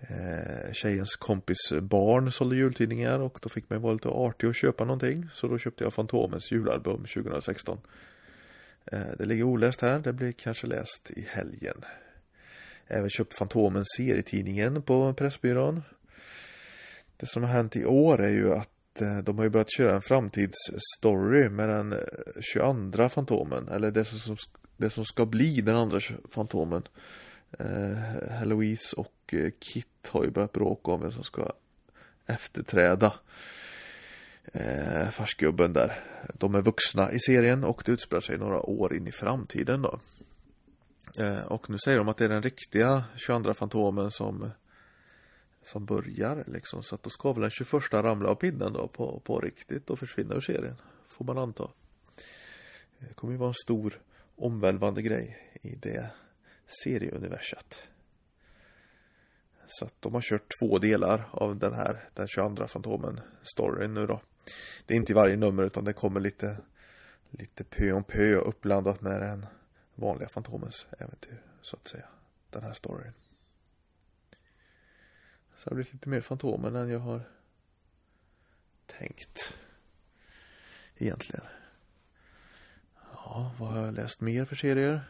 Eh, 0.00 0.72
tjejens 0.72 1.16
kompis 1.16 1.72
barn 1.80 2.32
sålde 2.32 2.56
jultidningar 2.56 3.18
och 3.18 3.38
då 3.42 3.48
fick 3.48 3.70
man 3.70 3.82
vara 3.82 3.92
lite 3.92 4.08
artig 4.08 4.48
och 4.48 4.54
köpa 4.54 4.84
någonting. 4.84 5.28
Så 5.32 5.48
då 5.48 5.58
köpte 5.58 5.84
jag 5.84 5.94
Fantomens 5.94 6.52
julalbum 6.52 7.04
2016. 7.04 7.78
Eh, 8.92 9.00
det 9.18 9.26
ligger 9.26 9.44
oläst 9.44 9.80
här, 9.80 9.98
det 9.98 10.12
blir 10.12 10.32
kanske 10.32 10.66
läst 10.66 11.10
i 11.10 11.26
helgen. 11.30 11.84
Även 12.86 13.10
köpt 13.10 13.38
Fantomen 13.38 13.84
serietidningen 13.96 14.82
på 14.82 15.14
Pressbyrån. 15.14 15.82
Det 17.16 17.26
som 17.26 17.42
har 17.42 17.50
hänt 17.50 17.76
i 17.76 17.84
år 17.84 18.22
är 18.22 18.30
ju 18.30 18.52
att 18.52 19.00
eh, 19.00 19.18
de 19.18 19.36
har 19.38 19.44
ju 19.44 19.50
börjat 19.50 19.76
köra 19.76 19.94
en 19.94 20.02
framtidsstory 20.02 21.48
med 21.48 21.68
den 21.68 21.94
22 22.54 23.08
Fantomen. 23.08 23.68
Eller 23.68 23.90
det 23.90 24.04
som, 24.04 24.36
det 24.76 24.90
som 24.90 25.04
ska 25.04 25.26
bli 25.26 25.60
den 25.60 25.76
andra 25.76 26.00
Fantomen. 26.30 26.82
Eh, 27.58 27.96
Heloise 28.30 28.96
och 28.96 29.34
eh, 29.34 29.50
Kit 29.60 30.08
har 30.08 30.24
ju 30.24 30.30
börjat 30.30 30.52
bråka 30.52 30.90
om 30.90 31.00
vem 31.00 31.12
som 31.12 31.24
ska 31.24 31.52
efterträda 32.26 33.14
eh, 34.52 35.08
farsgubben 35.10 35.72
där. 35.72 36.00
De 36.34 36.54
är 36.54 36.62
vuxna 36.62 37.12
i 37.12 37.18
serien 37.18 37.64
och 37.64 37.82
det 37.86 37.92
utspelar 37.92 38.20
sig 38.20 38.38
några 38.38 38.60
år 38.60 38.94
in 38.94 39.06
i 39.06 39.12
framtiden 39.12 39.82
då. 39.82 40.00
Eh, 41.18 41.38
och 41.38 41.70
nu 41.70 41.76
säger 41.84 41.98
de 41.98 42.08
att 42.08 42.16
det 42.16 42.24
är 42.24 42.28
den 42.28 42.42
riktiga 42.42 43.04
22 43.16 43.54
Fantomen 43.54 44.10
som 44.10 44.50
som 45.66 45.84
börjar 45.84 46.44
liksom. 46.46 46.82
Så 46.82 46.94
att 46.94 47.02
då 47.02 47.10
ska 47.10 47.32
väl 47.32 47.40
den 47.40 47.50
21 47.50 47.72
ramla 47.92 48.28
av 48.28 48.34
pinnen 48.34 48.72
då 48.72 48.88
på, 48.88 49.20
på 49.24 49.40
riktigt 49.40 49.90
och 49.90 49.98
försvinna 49.98 50.34
ur 50.34 50.40
serien. 50.40 50.76
Får 51.08 51.24
man 51.24 51.38
anta. 51.38 51.70
Det 52.98 53.14
kommer 53.14 53.32
ju 53.32 53.38
vara 53.38 53.48
en 53.48 53.54
stor 53.54 54.00
omvälvande 54.36 55.02
grej 55.02 55.52
i 55.62 55.74
det 55.74 56.10
serieuniverset. 56.66 57.88
Så 59.66 59.84
att 59.84 60.02
de 60.02 60.14
har 60.14 60.20
kört 60.20 60.58
två 60.58 60.78
delar 60.78 61.28
av 61.32 61.58
den 61.58 61.74
här, 61.74 62.08
den 62.14 62.28
22 62.28 62.66
Fantomen 62.66 63.20
storyn 63.42 63.94
nu 63.94 64.06
då. 64.06 64.20
Det 64.86 64.94
är 64.94 64.98
inte 64.98 65.12
i 65.12 65.14
varje 65.14 65.36
nummer 65.36 65.64
utan 65.64 65.84
det 65.84 65.92
kommer 65.92 66.20
lite, 66.20 66.58
lite 67.30 67.64
pö 67.64 67.92
om 67.92 68.04
pö 68.04 68.34
uppblandat 68.34 69.00
med 69.00 69.20
den 69.20 69.46
vanliga 69.94 70.28
Fantomens 70.28 70.86
äventyr, 70.98 71.42
så 71.62 71.76
att 71.76 71.88
säga. 71.88 72.08
Den 72.50 72.62
här 72.62 72.72
storyn. 72.72 73.12
Så 75.56 75.64
det 75.64 75.70
har 75.70 75.74
blivit 75.74 75.92
lite 75.92 76.08
mer 76.08 76.20
Fantomen 76.20 76.76
än 76.76 76.88
jag 76.88 76.98
har 76.98 77.20
tänkt. 78.86 79.54
Egentligen. 80.96 81.44
Ja, 83.28 83.50
vad 83.58 83.68
har 83.68 83.84
jag 83.84 83.94
läst 83.94 84.20
mer 84.20 84.44
för 84.44 84.56
serier? 84.56 85.04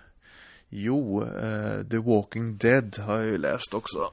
Jo, 0.68 1.22
uh, 1.22 1.88
The 1.88 1.98
Walking 1.98 2.56
Dead 2.56 2.98
har 2.98 3.16
jag 3.16 3.26
ju 3.26 3.38
läst 3.38 3.74
också. 3.74 4.12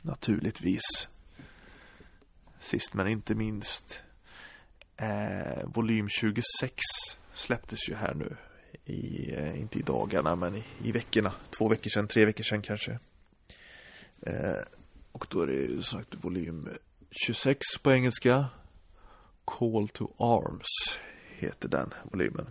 Naturligtvis. 0.00 1.08
Sist 2.60 2.94
men 2.94 3.08
inte 3.08 3.34
minst. 3.34 4.00
Eh, 4.96 5.64
volym 5.64 6.08
26 6.08 6.74
släpptes 7.34 7.88
ju 7.88 7.94
här 7.94 8.14
nu. 8.14 8.36
I, 8.84 9.34
eh, 9.34 9.60
inte 9.60 9.78
i 9.78 9.82
dagarna 9.82 10.36
men 10.36 10.54
i, 10.54 10.64
i 10.82 10.92
veckorna. 10.92 11.32
Två 11.58 11.68
veckor 11.68 11.90
sedan, 11.90 12.08
tre 12.08 12.24
veckor 12.24 12.44
sedan 12.44 12.62
kanske. 12.62 12.98
Eh, 14.20 14.62
och 15.12 15.26
då 15.30 15.40
är 15.40 15.46
det 15.46 15.52
ju 15.52 15.82
sagt 15.82 16.14
volym 16.14 16.68
26 17.10 17.58
på 17.82 17.92
engelska. 17.92 18.46
Call 19.44 19.88
to 19.88 20.08
Arms 20.18 20.98
heter 21.42 21.68
den 21.68 21.94
volymen. 22.10 22.46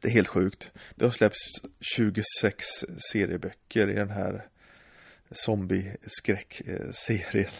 Det 0.00 0.08
är 0.08 0.12
helt 0.12 0.28
sjukt. 0.28 0.70
Det 0.94 1.04
har 1.04 1.12
släppts 1.12 1.40
26 1.96 2.24
serieböcker 3.12 3.90
i 3.90 3.94
den 3.94 4.10
här 4.10 4.46
zombie-skräckserien. 5.30 7.52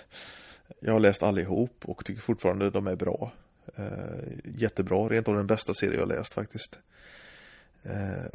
Jag 0.81 0.93
har 0.93 1.01
läst 1.01 1.23
allihop 1.23 1.85
och 1.85 2.05
tycker 2.05 2.23
fortfarande 2.23 2.71
de 2.71 2.87
är 2.87 2.97
bra. 2.97 3.33
Eh, 3.77 4.23
jättebra, 4.45 5.09
rent 5.09 5.29
av 5.29 5.35
den 5.35 5.47
bästa 5.47 5.75
serie 5.75 5.99
jag 5.99 6.09
läst 6.09 6.35
faktiskt. 6.35 6.79
Eh, 7.83 8.27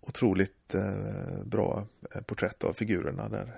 otroligt 0.00 0.74
eh, 0.74 1.44
bra 1.44 1.86
porträtt 2.26 2.64
av 2.64 2.72
figurerna 2.72 3.28
där. 3.28 3.52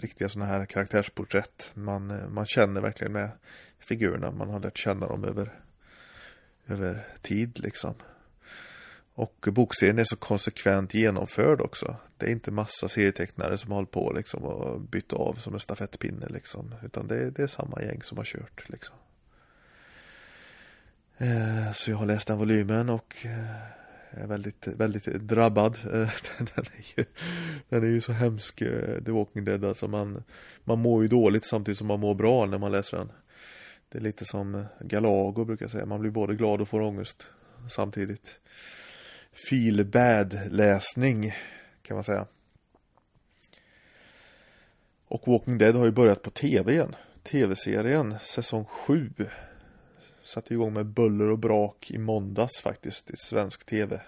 riktiga 0.00 0.28
sådana 0.28 0.50
här 0.50 0.66
karaktärsporträtt. 0.66 1.70
Man, 1.74 2.34
man 2.34 2.46
känner 2.46 2.80
verkligen 2.80 3.12
med 3.12 3.30
figurerna. 3.78 4.30
Man 4.30 4.50
har 4.50 4.60
lärt 4.60 4.78
känna 4.78 5.06
dem 5.06 5.24
över, 5.24 5.63
över 6.68 7.06
tid 7.22 7.60
liksom. 7.62 7.94
Och 9.14 9.48
bokserien 9.52 9.98
är 9.98 10.04
så 10.04 10.16
konsekvent 10.16 10.94
genomförd 10.94 11.60
också. 11.60 11.96
Det 12.16 12.26
är 12.26 12.30
inte 12.30 12.50
massa 12.50 12.88
serietecknare 12.88 13.58
som 13.58 13.70
har 13.70 13.76
hållit 13.76 13.90
på 13.90 14.12
liksom 14.16 14.44
och 14.44 14.80
bytt 14.80 15.12
av 15.12 15.34
som 15.34 15.54
en 15.54 15.60
stafettpinne 15.60 16.26
liksom. 16.28 16.74
Utan 16.82 17.06
det, 17.06 17.30
det 17.30 17.42
är 17.42 17.46
samma 17.46 17.82
gäng 17.82 18.02
som 18.02 18.18
har 18.18 18.24
kört 18.24 18.68
liksom. 18.68 18.96
Eh, 21.18 21.72
så 21.72 21.90
jag 21.90 21.96
har 21.96 22.06
läst 22.06 22.26
den 22.26 22.38
volymen 22.38 22.88
och 22.88 23.16
eh, 23.24 24.22
är 24.22 24.26
väldigt, 24.26 24.66
väldigt 24.66 25.04
drabbad. 25.04 25.78
Eh, 25.84 26.10
den, 26.38 26.64
är 26.64 26.84
ju, 26.96 27.04
den 27.68 27.82
är 27.82 27.88
ju 27.88 28.00
så 28.00 28.12
hemsk, 28.12 28.60
eh, 28.60 29.02
The 29.04 29.12
Walking 29.12 29.44
Dead. 29.44 29.64
Alltså 29.64 29.88
man, 29.88 30.22
man 30.64 30.78
mår 30.78 31.02
ju 31.02 31.08
dåligt 31.08 31.44
samtidigt 31.44 31.78
som 31.78 31.86
man 31.86 32.00
mår 32.00 32.14
bra 32.14 32.46
när 32.46 32.58
man 32.58 32.72
läser 32.72 32.96
den. 32.96 33.12
Det 33.94 33.98
är 33.98 34.02
lite 34.02 34.24
som 34.24 34.64
Galago 34.80 35.44
brukar 35.44 35.68
säga. 35.68 35.86
Man 35.86 36.00
blir 36.00 36.10
både 36.10 36.34
glad 36.34 36.60
och 36.60 36.68
får 36.68 36.80
ångest 36.80 37.26
samtidigt 37.70 38.38
feel 39.32 39.84
bad 39.84 40.40
läsning 40.50 41.32
kan 41.82 41.94
man 41.94 42.04
säga. 42.04 42.26
Och 45.08 45.28
Walking 45.28 45.58
Dead 45.58 45.76
har 45.76 45.84
ju 45.84 45.90
börjat 45.90 46.22
på 46.22 46.30
tv 46.30 46.72
igen. 46.72 46.96
Tv-serien, 47.22 48.14
säsong 48.22 48.64
7. 48.64 49.10
Satte 50.22 50.54
igång 50.54 50.72
med 50.72 50.86
buller 50.86 51.30
och 51.30 51.38
brak 51.38 51.90
i 51.90 51.98
måndags 51.98 52.60
faktiskt 52.60 53.10
i 53.10 53.16
svensk 53.16 53.66
tv. 53.66 54.00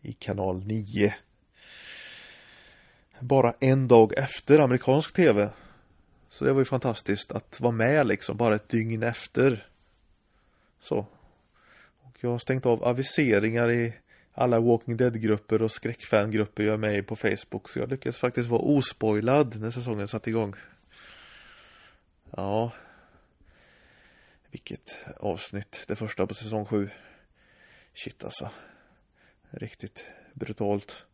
I 0.00 0.12
kanal 0.12 0.66
9. 0.66 1.14
Bara 3.20 3.54
en 3.60 3.88
dag 3.88 4.18
efter 4.18 4.58
amerikansk 4.58 5.12
tv. 5.12 5.50
Så 6.32 6.44
det 6.44 6.52
var 6.52 6.60
ju 6.60 6.64
fantastiskt 6.64 7.32
att 7.32 7.60
vara 7.60 7.72
med 7.72 8.06
liksom 8.06 8.36
bara 8.36 8.54
ett 8.54 8.68
dygn 8.68 9.02
efter. 9.02 9.66
Så. 10.80 11.06
Och 12.02 12.16
jag 12.20 12.30
har 12.30 12.38
stängt 12.38 12.66
av 12.66 12.84
aviseringar 12.84 13.70
i 13.70 13.94
alla 14.32 14.60
Walking 14.60 14.96
Dead-grupper 14.96 15.62
och 15.62 15.70
skräckfangrupper 15.70 16.62
jag 16.62 16.72
är 16.72 16.78
med 16.78 16.98
i 16.98 17.02
på 17.02 17.16
Facebook. 17.16 17.68
Så 17.68 17.78
jag 17.78 17.90
lyckades 17.90 18.18
faktiskt 18.18 18.48
vara 18.48 18.60
ospoilad 18.60 19.60
när 19.60 19.70
säsongen 19.70 20.08
satte 20.08 20.30
igång. 20.30 20.54
Ja. 22.30 22.72
Vilket 24.50 24.98
avsnitt. 25.16 25.84
Det 25.88 25.96
första 25.96 26.26
på 26.26 26.34
säsong 26.34 26.64
7. 26.64 26.90
Shit 27.94 28.24
alltså. 28.24 28.50
Riktigt 29.50 30.04
brutalt. 30.34 31.04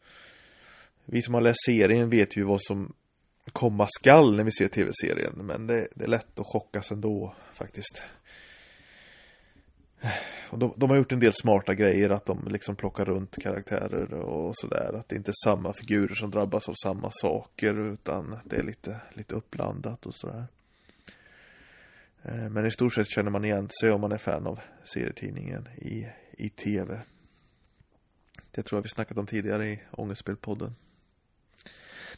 Vi 1.05 1.23
som 1.23 1.35
har 1.35 1.41
läst 1.41 1.65
serien 1.67 2.11
vet 2.11 2.37
ju 2.37 2.45
vad 2.45 2.63
som 2.63 2.95
komma 3.53 3.87
skall 3.91 4.37
när 4.37 4.45
vi 4.45 4.53
ser 4.53 4.69
tv-serien. 4.69 5.33
Men 5.37 5.67
det, 5.67 5.89
det, 5.95 6.05
är 6.05 6.09
lätt 6.09 6.41
att 6.41 6.47
chockas 6.47 6.91
ändå 6.91 7.35
faktiskt. 7.55 8.03
Och 10.51 10.59
de, 10.59 10.73
de, 10.77 10.91
har 10.91 10.97
gjort 10.97 11.13
en 11.13 11.21
del 11.21 11.33
smarta 11.33 11.75
grejer 11.75 12.11
att 12.11 12.27
de 12.27 12.49
liksom 12.49 12.77
plockar 12.77 13.05
runt 13.05 13.43
karaktärer 13.43 14.15
och 14.15 14.57
sådär. 14.57 14.93
Att 14.93 15.09
det 15.09 15.17
inte 15.17 15.31
är 15.31 15.45
samma 15.45 15.73
figurer 15.73 16.15
som 16.15 16.31
drabbas 16.31 16.69
av 16.69 16.75
samma 16.83 17.11
saker 17.11 17.93
utan 17.93 18.39
det 18.45 18.57
är 18.57 18.63
lite, 18.63 19.01
lite 19.15 19.35
uppblandat 19.35 20.07
och 20.07 20.15
sådär. 20.15 20.47
Eh, 22.23 22.51
men 22.51 22.67
i 22.67 22.71
stort 22.71 22.95
sett 22.95 23.11
känner 23.11 23.31
man 23.31 23.45
igen 23.45 23.69
sig 23.81 23.91
om 23.91 24.01
man 24.01 24.13
är 24.13 24.19
fan 24.19 24.47
av 24.47 24.61
serietidningen 24.85 25.69
i, 25.77 26.07
i 26.33 26.49
tv. 26.49 27.01
Det 28.51 28.63
tror 28.63 28.79
jag 28.79 28.83
vi 28.83 28.89
snackat 28.89 29.19
om 29.19 29.27
tidigare 29.27 29.69
i 29.69 29.83
Ångestspelpodden. 29.91 30.75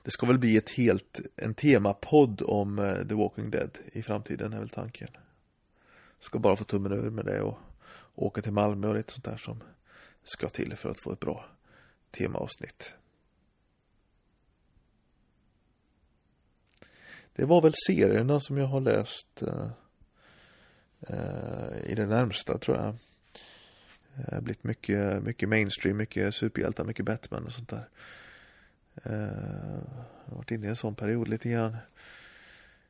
Det 0.03 0.11
ska 0.11 0.27
väl 0.27 0.39
bli 0.39 0.57
ett 0.57 0.71
helt, 0.71 1.21
en 1.37 1.55
temapodd 1.55 2.43
om 2.43 2.79
eh, 2.79 3.09
The 3.09 3.15
Walking 3.15 3.51
Dead 3.51 3.79
i 3.93 4.03
framtiden 4.03 4.53
är 4.53 4.59
väl 4.59 4.69
tanken. 4.69 5.09
Ska 6.21 6.39
bara 6.39 6.57
få 6.57 6.65
tummen 6.65 6.93
ur 6.93 7.11
med 7.11 7.25
det 7.25 7.41
och 7.41 7.59
åka 8.15 8.43
till 8.43 8.53
Malmö 8.53 8.89
och 8.89 8.95
lite 8.95 9.13
sånt 9.13 9.25
där 9.25 9.37
som 9.37 9.63
ska 10.25 10.49
till 10.49 10.77
för 10.77 10.91
att 10.91 11.03
få 11.03 11.13
ett 11.13 11.21
bra 11.21 11.45
temaavsnitt. 12.11 12.95
Det 17.33 17.45
var 17.45 17.63
väl 17.63 17.75
serierna 17.87 18.41
som 18.41 18.57
jag 18.59 18.67
har 18.67 18.81
läst 18.81 19.43
eh, 19.43 19.71
eh, 21.01 21.91
i 21.91 21.95
det 21.95 22.07
närmsta 22.07 22.59
tror 22.59 22.77
jag. 22.77 22.97
Det 24.15 24.35
har 24.35 24.41
blivit 24.41 24.65
mycket, 24.65 25.23
mycket 25.23 25.49
mainstream, 25.49 25.97
mycket 25.97 26.35
superhjältar, 26.35 26.85
mycket 26.85 27.05
Batman 27.05 27.47
och 27.47 27.53
sånt 27.53 27.69
där. 27.69 27.89
Jag 28.95 29.11
har 30.27 30.37
varit 30.37 30.51
inne 30.51 30.67
i 30.67 30.71
en 30.71 30.77
sån 30.77 30.95
period 30.95 31.29
lite 31.29 31.49
grann. 31.49 31.77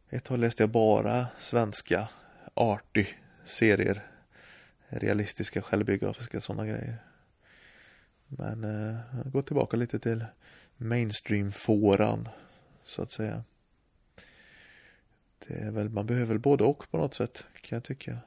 Ett 0.08 0.24
tag 0.24 0.38
läste 0.38 0.62
jag 0.62 0.70
bara 0.70 1.26
svenska 1.40 2.08
arty 2.54 3.06
serier. 3.44 4.06
Realistiska, 4.88 5.62
självbiografiska 5.62 6.40
sådana 6.40 6.66
grejer. 6.66 6.98
Men 8.26 8.64
eh, 8.64 8.96
jag 9.24 9.32
går 9.32 9.42
tillbaka 9.42 9.76
lite 9.76 9.98
till 9.98 10.24
mainstream-fåran 10.76 12.28
så 12.84 13.02
att 13.02 13.10
säga. 13.10 13.44
Det 15.46 15.54
är 15.54 15.70
väl, 15.70 15.88
man 15.88 16.06
behöver 16.06 16.26
väl 16.26 16.38
både 16.38 16.64
och 16.64 16.90
på 16.90 16.98
något 16.98 17.14
sätt 17.14 17.44
kan 17.60 17.76
jag 17.76 17.84
tycka. 17.84 18.18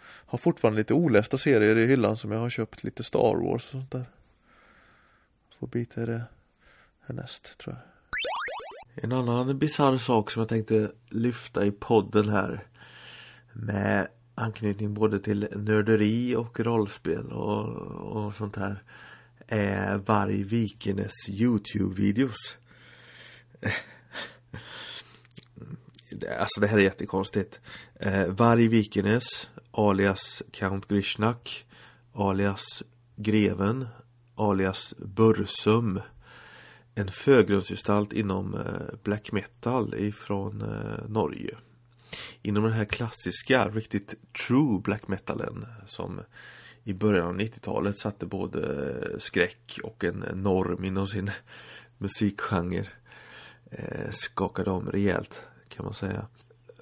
Har 0.00 0.38
fortfarande 0.38 0.78
lite 0.78 0.94
olästa 0.94 1.38
serier 1.38 1.76
i 1.76 1.86
hyllan 1.86 2.16
som 2.16 2.32
jag 2.32 2.38
har 2.38 2.50
köpt 2.50 2.84
lite 2.84 3.04
Star 3.04 3.36
Wars 3.36 3.64
och 3.64 3.70
sånt 3.70 3.90
där. 3.90 4.04
Får 5.58 5.66
bita 5.66 6.02
i 6.02 6.06
det 6.06 6.22
härnäst 7.08 7.58
tror 7.58 7.76
jag. 7.76 7.84
En 9.04 9.12
annan 9.12 9.58
bisarr 9.58 9.98
sak 9.98 10.30
som 10.30 10.40
jag 10.40 10.48
tänkte 10.48 10.92
lyfta 11.10 11.66
i 11.66 11.70
podden 11.70 12.28
här 12.28 12.66
med 13.52 14.08
anknytning 14.34 14.94
både 14.94 15.20
till 15.20 15.48
nörderi 15.56 16.36
och 16.36 16.60
rollspel 16.60 17.32
och, 17.32 17.66
och 18.16 18.34
sånt 18.34 18.56
här 18.56 18.82
är 19.46 19.98
Varg 19.98 20.42
Vikenes 20.42 21.28
Youtube-videos. 21.28 22.56
Alltså 26.38 26.60
det 26.60 26.66
här 26.66 26.78
är 26.78 26.82
jättekonstigt. 26.82 27.60
Eh, 27.94 28.26
Varg 28.26 28.68
Vikenes 28.68 29.48
alias 29.70 30.42
Count 30.52 30.88
Grishnak 30.88 31.66
alias 32.12 32.82
Greven 33.16 33.88
alias 34.34 34.94
Bursum 34.98 36.00
en 36.98 37.10
förgrundsgestalt 37.10 38.12
inom 38.12 38.54
eh, 38.54 38.96
black 39.02 39.32
metal 39.32 39.94
ifrån 39.94 40.62
eh, 40.62 41.08
Norge. 41.08 41.56
Inom 42.42 42.64
den 42.64 42.72
här 42.72 42.84
klassiska, 42.84 43.68
riktigt 43.68 44.14
true 44.46 44.80
black 44.80 45.08
metalen 45.08 45.66
som 45.86 46.20
i 46.84 46.94
början 46.94 47.26
av 47.26 47.38
90-talet 47.38 47.98
satte 47.98 48.26
både 48.26 48.90
eh, 48.90 49.18
skräck 49.18 49.78
och 49.82 50.04
en 50.04 50.24
norm 50.34 50.84
inom 50.84 51.06
sin 51.06 51.30
musikgenre. 51.98 52.86
Skakade 54.10 54.70
om 54.70 54.90
rejält 54.90 55.42
kan 55.68 55.84
man 55.84 55.94
säga. 55.94 56.26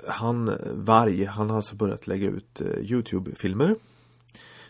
Han, 0.09 0.51
Varg, 0.73 1.25
han 1.25 1.51
har 1.51 1.57
alltså 1.57 1.77
börjat 1.77 2.07
lägga 2.07 2.29
ut 2.29 2.61
Youtube-filmer. 2.61 3.77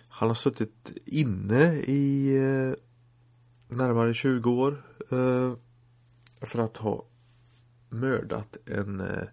Han 0.08 0.28
har 0.28 0.34
suttit 0.34 0.92
inne 1.06 1.74
i 1.74 2.32
närmare 3.68 4.14
20 4.14 4.50
år 4.50 4.82
Eh, 5.10 5.54
för 6.40 6.58
att 6.58 6.76
ha 6.76 7.06
mördat 7.88 8.56
en 8.66 9.00
eh, 9.00 9.28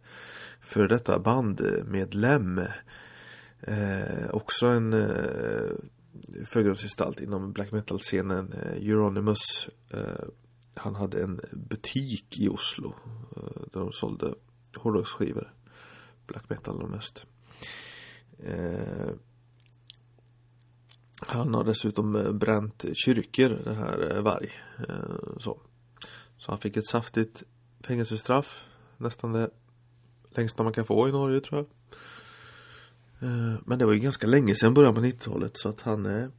för 0.59 0.87
detta 0.87 1.19
bandmedlem. 1.19 2.61
Eh, 3.59 4.29
också 4.31 4.65
en 4.65 4.93
eh, 4.93 5.71
förgrundsgestalt 6.45 7.21
inom 7.21 7.53
black 7.53 7.71
metal-scenen, 7.71 8.53
eh, 8.53 8.89
Euronymous. 8.89 9.67
Eh, 9.89 10.25
han 10.75 10.95
hade 10.95 11.23
en 11.23 11.41
butik 11.51 12.39
i 12.39 12.49
Oslo 12.49 12.95
eh, 13.35 13.61
där 13.73 13.79
de 13.79 13.91
sålde 13.91 14.33
hårdrocksskivor. 14.75 15.53
Black 16.27 16.49
metal 16.49 16.89
mest. 16.89 17.25
Eh, 18.39 19.09
han 21.27 21.53
har 21.53 21.63
dessutom 21.63 22.15
eh, 22.15 22.31
bränt 22.31 22.85
kyrkor, 22.93 23.49
den 23.49 23.75
här 23.75 24.15
eh, 24.15 24.21
Varg. 24.21 24.51
Eh, 24.89 25.37
så. 25.39 25.59
så 26.37 26.51
han 26.51 26.59
fick 26.59 26.77
ett 26.77 26.87
saftigt 26.87 27.43
fängelsestraff. 27.81 28.57
Nästan 28.97 29.31
det 29.31 29.49
längsta 30.29 30.63
man 30.63 30.73
kan 30.73 30.85
få 30.85 31.09
i 31.09 31.11
Norge 31.11 31.41
tror 31.41 31.59
jag. 31.59 31.67
Men 33.65 33.79
det 33.79 33.85
var 33.85 33.93
ju 33.93 33.99
ganska 33.99 34.27
länge 34.27 34.55
sedan 34.55 34.73
början 34.73 34.95
på 34.95 35.01
90-talet 35.01 35.57
så 35.57 35.69
att 35.69 35.81
han 35.81 36.05
är 36.05 36.31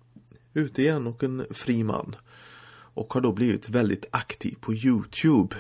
ute 0.55 0.83
igen 0.83 1.07
och 1.07 1.25
en 1.25 1.47
fri 1.51 1.85
man. 1.85 2.17
Och 2.95 3.15
har 3.15 3.21
då 3.21 3.33
blivit 3.33 3.69
väldigt 3.69 4.07
aktiv 4.11 4.57
på 4.61 4.75
Youtube. 4.75 5.57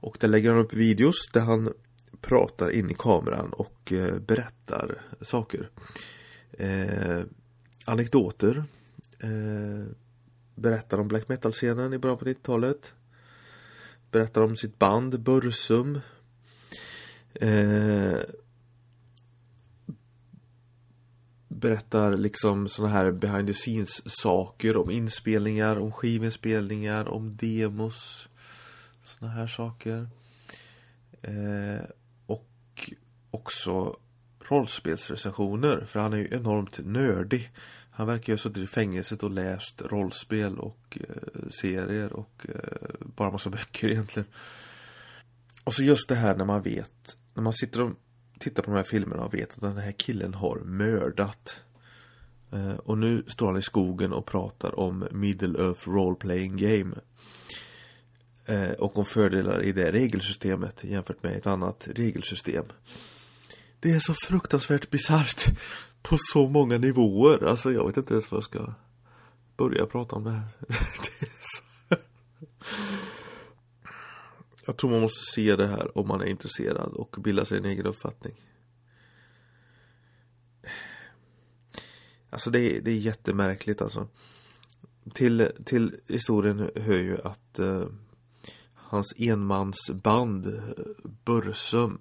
Och 0.00 0.16
där 0.20 0.28
lägger 0.28 0.50
han 0.50 0.60
upp 0.60 0.72
videos 0.72 1.28
där 1.32 1.40
han 1.40 1.72
pratar 2.20 2.70
in 2.70 2.90
i 2.90 2.94
kameran 2.94 3.52
och 3.52 3.92
berättar 4.26 5.02
saker 5.20 5.70
anekdoter. 7.86 8.64
Eh, 9.18 9.86
berättar 10.54 10.98
om 10.98 11.08
black 11.08 11.28
metal-scenen 11.28 11.92
i 11.92 11.98
början 11.98 12.18
på 12.18 12.24
90-talet. 12.24 12.92
Berättar 14.10 14.40
om 14.40 14.56
sitt 14.56 14.78
band 14.78 15.20
Bursum. 15.20 16.00
Eh, 17.34 18.20
berättar 21.48 22.16
liksom 22.16 22.68
sådana 22.68 22.92
här 22.92 23.12
behind 23.12 23.46
the 23.46 23.54
scenes 23.54 24.02
saker 24.20 24.76
om 24.76 24.90
inspelningar, 24.90 25.76
om 25.76 25.92
skivinspelningar, 25.92 27.08
om 27.08 27.36
demos. 27.36 28.28
Sådana 29.02 29.34
här 29.34 29.46
saker. 29.46 30.08
Eh, 31.22 31.84
och 32.26 32.90
också 33.30 33.96
rollspelsrecensioner 34.50 35.84
för 35.84 36.00
han 36.00 36.12
är 36.12 36.16
ju 36.16 36.28
enormt 36.30 36.78
nördig. 36.78 37.50
Han 37.90 38.06
verkar 38.06 38.32
ju 38.32 38.32
ha 38.32 38.38
suttit 38.38 38.62
i 38.62 38.66
fängelset 38.66 39.22
och 39.22 39.30
läst 39.30 39.82
rollspel 39.82 40.58
och 40.58 40.98
eh, 41.00 41.48
serier 41.50 42.12
och 42.12 42.46
eh, 42.48 42.88
bara 43.00 43.30
massa 43.30 43.50
böcker 43.56 43.88
egentligen. 43.88 44.28
Och 45.64 45.74
så 45.74 45.82
just 45.82 46.08
det 46.08 46.14
här 46.14 46.36
när 46.36 46.44
man 46.44 46.62
vet, 46.62 47.16
när 47.34 47.42
man 47.42 47.52
sitter 47.52 47.80
och 47.80 47.92
tittar 48.38 48.62
på 48.62 48.70
de 48.70 48.76
här 48.76 48.86
filmerna 48.90 49.24
och 49.24 49.34
vet 49.34 49.54
att 49.54 49.60
den 49.60 49.76
här 49.76 49.92
killen 49.92 50.34
har 50.34 50.58
mördat. 50.58 51.62
Eh, 52.52 52.74
och 52.74 52.98
nu 52.98 53.24
står 53.26 53.46
han 53.46 53.56
i 53.56 53.62
skogen 53.62 54.12
och 54.12 54.26
pratar 54.26 54.80
om 54.80 55.08
Middle 55.10 55.62
Earth 55.62 55.88
Role 55.88 56.16
Playing 56.16 56.56
Game. 56.56 56.94
Eh, 58.44 58.70
och 58.70 58.98
om 58.98 59.04
fördelar 59.04 59.62
i 59.62 59.72
det 59.72 59.92
regelsystemet 59.92 60.84
jämfört 60.84 61.22
med 61.22 61.36
ett 61.36 61.46
annat 61.46 61.88
regelsystem. 61.94 62.64
Det 63.86 63.92
är 63.92 64.00
så 64.00 64.14
fruktansvärt 64.14 64.90
bisarrt 64.90 65.44
på 66.02 66.16
så 66.32 66.48
många 66.48 66.78
nivåer. 66.78 67.44
Alltså 67.44 67.72
jag 67.72 67.86
vet 67.86 67.96
inte 67.96 68.12
ens 68.12 68.30
vad 68.30 68.38
jag 68.38 68.44
ska 68.44 68.74
börja 69.56 69.86
prata 69.86 70.16
om 70.16 70.24
det 70.24 70.30
här. 70.30 70.48
det 70.68 71.28
så... 71.40 71.96
Jag 74.66 74.76
tror 74.76 74.90
man 74.90 75.00
måste 75.00 75.32
se 75.34 75.56
det 75.56 75.66
här 75.66 75.98
om 75.98 76.08
man 76.08 76.20
är 76.20 76.24
intresserad 76.26 76.92
och 76.92 77.16
bilda 77.18 77.44
sig 77.44 77.58
en 77.58 77.64
egen 77.64 77.86
uppfattning. 77.86 78.34
Alltså 82.30 82.50
det 82.50 82.60
är, 82.60 82.80
det 82.80 82.90
är 82.90 82.98
jättemärkligt 82.98 83.82
alltså. 83.82 84.08
Till, 85.14 85.48
till 85.64 86.00
historien 86.08 86.70
hör 86.74 86.98
ju 86.98 87.16
att 87.24 87.58
eh, 87.58 87.86
hans 88.74 89.14
enmansband 89.16 90.46
uh, 90.46 90.62
Bursum 91.24 91.98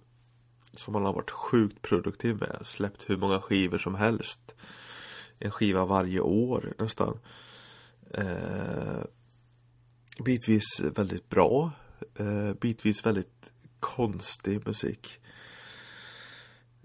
som 0.80 0.96
han 0.96 1.06
har 1.06 1.14
varit 1.14 1.32
sjukt 1.32 1.82
produktiv 1.82 2.36
med. 2.40 2.60
Släppt 2.62 3.04
hur 3.08 3.18
många 3.18 3.42
skivor 3.42 3.78
som 3.78 3.96
helst. 3.96 4.56
En 5.40 5.52
skiva 5.52 5.86
varje 5.86 6.20
år 6.20 6.74
nästan. 6.80 7.20
Eh, 8.14 9.04
bitvis 10.26 10.80
väldigt 10.80 11.30
bra 11.30 11.72
Eh, 12.20 12.54
bitvis 12.54 13.06
väldigt 13.06 13.52
konstig 13.80 14.68
musik. 14.68 15.20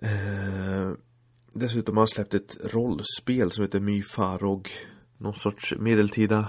Eh, 0.03 0.93
dessutom 1.53 1.97
har 1.97 2.01
han 2.01 2.09
släppt 2.09 2.35
ett 2.35 2.57
rollspel 2.61 3.53
som 3.53 3.63
heter 3.63 3.81
My 3.81 4.03
Farog. 4.03 4.69
Någon 5.19 5.35
sorts 5.35 5.75
medeltida 5.79 6.49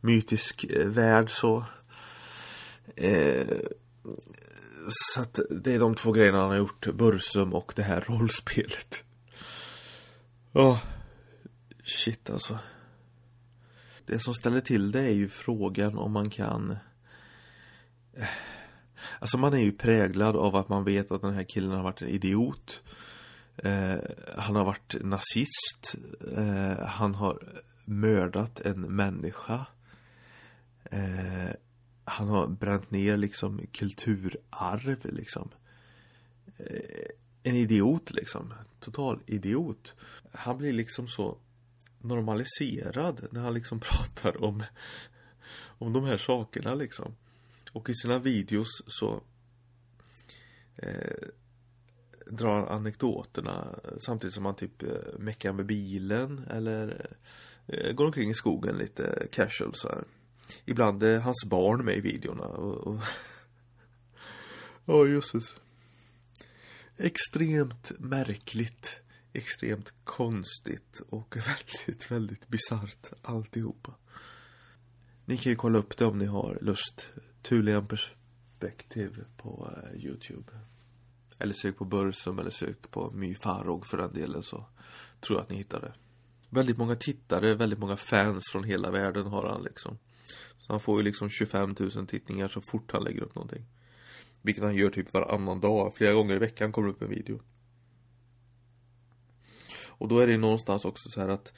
mytisk 0.00 0.64
eh, 0.64 0.86
värld 0.88 1.30
så. 1.30 1.64
Eh, 2.96 3.46
så 4.88 5.20
att 5.20 5.40
det 5.50 5.74
är 5.74 5.78
de 5.78 5.94
två 5.94 6.12
grejerna 6.12 6.38
han 6.38 6.48
har 6.48 6.56
gjort. 6.56 6.86
Bursum 6.86 7.54
och 7.54 7.72
det 7.76 7.82
här 7.82 8.00
rollspelet. 8.00 9.04
Ja. 10.52 10.70
Oh, 10.70 10.78
shit 11.84 12.30
alltså. 12.30 12.58
Det 14.06 14.18
som 14.18 14.34
ställer 14.34 14.60
till 14.60 14.92
det 14.92 15.00
är 15.00 15.12
ju 15.12 15.28
frågan 15.28 15.98
om 15.98 16.12
man 16.12 16.30
kan 16.30 16.76
eh, 18.16 18.26
Alltså 19.18 19.38
man 19.38 19.54
är 19.54 19.58
ju 19.58 19.72
präglad 19.72 20.36
av 20.36 20.56
att 20.56 20.68
man 20.68 20.84
vet 20.84 21.12
att 21.12 21.22
den 21.22 21.34
här 21.34 21.44
killen 21.48 21.70
har 21.70 21.82
varit 21.82 22.02
en 22.02 22.08
idiot 22.08 22.82
eh, 23.56 23.96
Han 24.38 24.56
har 24.56 24.64
varit 24.64 24.94
nazist 25.00 25.94
eh, 26.36 26.86
Han 26.86 27.14
har 27.14 27.62
mördat 27.84 28.60
en 28.60 28.80
människa 28.80 29.54
eh, 29.54 29.81
han 32.22 32.30
har 32.30 32.46
bränt 32.46 32.90
ner 32.90 33.16
liksom 33.16 33.60
kulturarv 33.72 34.98
liksom 35.02 35.50
eh, 36.56 37.06
En 37.42 37.54
idiot 37.54 38.10
liksom 38.10 38.54
Total 38.80 39.20
idiot 39.26 39.94
Han 40.32 40.58
blir 40.58 40.72
liksom 40.72 41.08
så 41.08 41.38
normaliserad 41.98 43.26
när 43.30 43.40
han 43.40 43.54
liksom 43.54 43.80
pratar 43.90 44.44
om 44.44 44.62
om 45.54 45.92
de 45.92 46.04
här 46.04 46.16
sakerna 46.16 46.74
liksom. 46.74 47.14
Och 47.72 47.90
i 47.90 47.94
sina 47.94 48.18
videos 48.18 48.82
så 48.86 49.22
eh, 50.76 51.28
drar 52.26 52.58
han 52.58 52.68
anekdoterna 52.68 53.78
samtidigt 54.00 54.34
som 54.34 54.44
han 54.44 54.56
typ 54.56 54.82
eh, 54.82 55.18
meckar 55.18 55.52
med 55.52 55.66
bilen 55.66 56.44
eller 56.50 57.16
eh, 57.66 57.92
går 57.92 58.06
omkring 58.06 58.30
i 58.30 58.34
skogen 58.34 58.78
lite 58.78 59.26
casual 59.32 59.74
så 59.74 59.88
här. 59.88 60.04
Ibland 60.64 61.02
är 61.02 61.20
hans 61.20 61.44
barn 61.46 61.84
med 61.84 61.96
i 61.96 62.00
videorna 62.00 62.44
och, 62.44 62.86
och 62.86 63.00
Ja, 64.84 64.94
oh, 64.94 65.10
jösses. 65.10 65.54
Extremt 66.96 67.92
märkligt 67.98 69.02
extremt 69.32 69.92
konstigt 70.04 71.02
och 71.08 71.36
väldigt, 71.46 72.10
väldigt 72.10 72.48
bisarrt 72.48 73.12
alltihopa. 73.22 73.94
Ni 75.24 75.36
kan 75.36 75.52
ju 75.52 75.56
kolla 75.56 75.78
upp 75.78 75.96
det 75.96 76.04
om 76.04 76.18
ni 76.18 76.26
har 76.26 76.58
lust. 76.62 77.08
Tulian 77.42 77.86
perspektiv 77.86 79.24
på 79.36 79.70
eh, 79.76 80.04
Youtube. 80.04 80.52
Eller 81.38 81.54
sök 81.54 81.76
på 81.76 81.84
Bursum 81.84 82.38
eller 82.38 82.50
sök 82.50 82.90
på 82.90 83.10
My 83.10 83.34
Farog 83.34 83.86
för 83.86 83.96
den 83.96 84.12
delen 84.12 84.42
så 84.42 84.66
tror 85.20 85.38
jag 85.38 85.42
att 85.42 85.50
ni 85.50 85.56
hittar 85.56 85.80
det. 85.80 85.94
Väldigt 86.50 86.78
många 86.78 86.96
tittare, 86.96 87.54
väldigt 87.54 87.78
många 87.78 87.96
fans 87.96 88.42
från 88.52 88.64
hela 88.64 88.90
världen 88.90 89.26
har 89.26 89.48
han 89.48 89.62
liksom. 89.62 89.98
Så 90.66 90.72
han 90.72 90.80
får 90.80 90.98
ju 90.98 91.04
liksom 91.04 91.28
25 91.28 91.74
000 91.78 92.06
tittningar 92.06 92.48
så 92.48 92.60
fort 92.60 92.92
han 92.92 93.04
lägger 93.04 93.22
upp 93.22 93.34
någonting. 93.34 93.64
Vilket 94.42 94.64
han 94.64 94.74
gör 94.74 94.90
typ 94.90 95.12
varannan 95.12 95.60
dag, 95.60 95.94
flera 95.96 96.12
gånger 96.12 96.34
i 96.34 96.38
veckan 96.38 96.72
kommer 96.72 96.88
upp 96.88 97.02
en 97.02 97.10
video. 97.10 97.40
Och 100.02 100.08
då 100.08 100.18
är 100.18 100.26
det 100.26 100.36
någonstans 100.36 100.84
också 100.84 101.08
så 101.08 101.20
här 101.20 101.28
att 101.28 101.52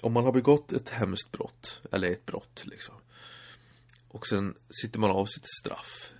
om 0.00 0.12
man 0.12 0.24
har 0.24 0.32
begått 0.32 0.72
ett 0.72 0.88
hemskt 0.88 1.32
brott, 1.32 1.82
eller 1.92 2.10
ett 2.10 2.26
brott 2.26 2.62
liksom. 2.64 2.94
Och 4.08 4.26
sen 4.26 4.54
sitter 4.82 4.98
man 4.98 5.10
av 5.10 5.26
sitt 5.26 5.46
straff. 5.60 6.12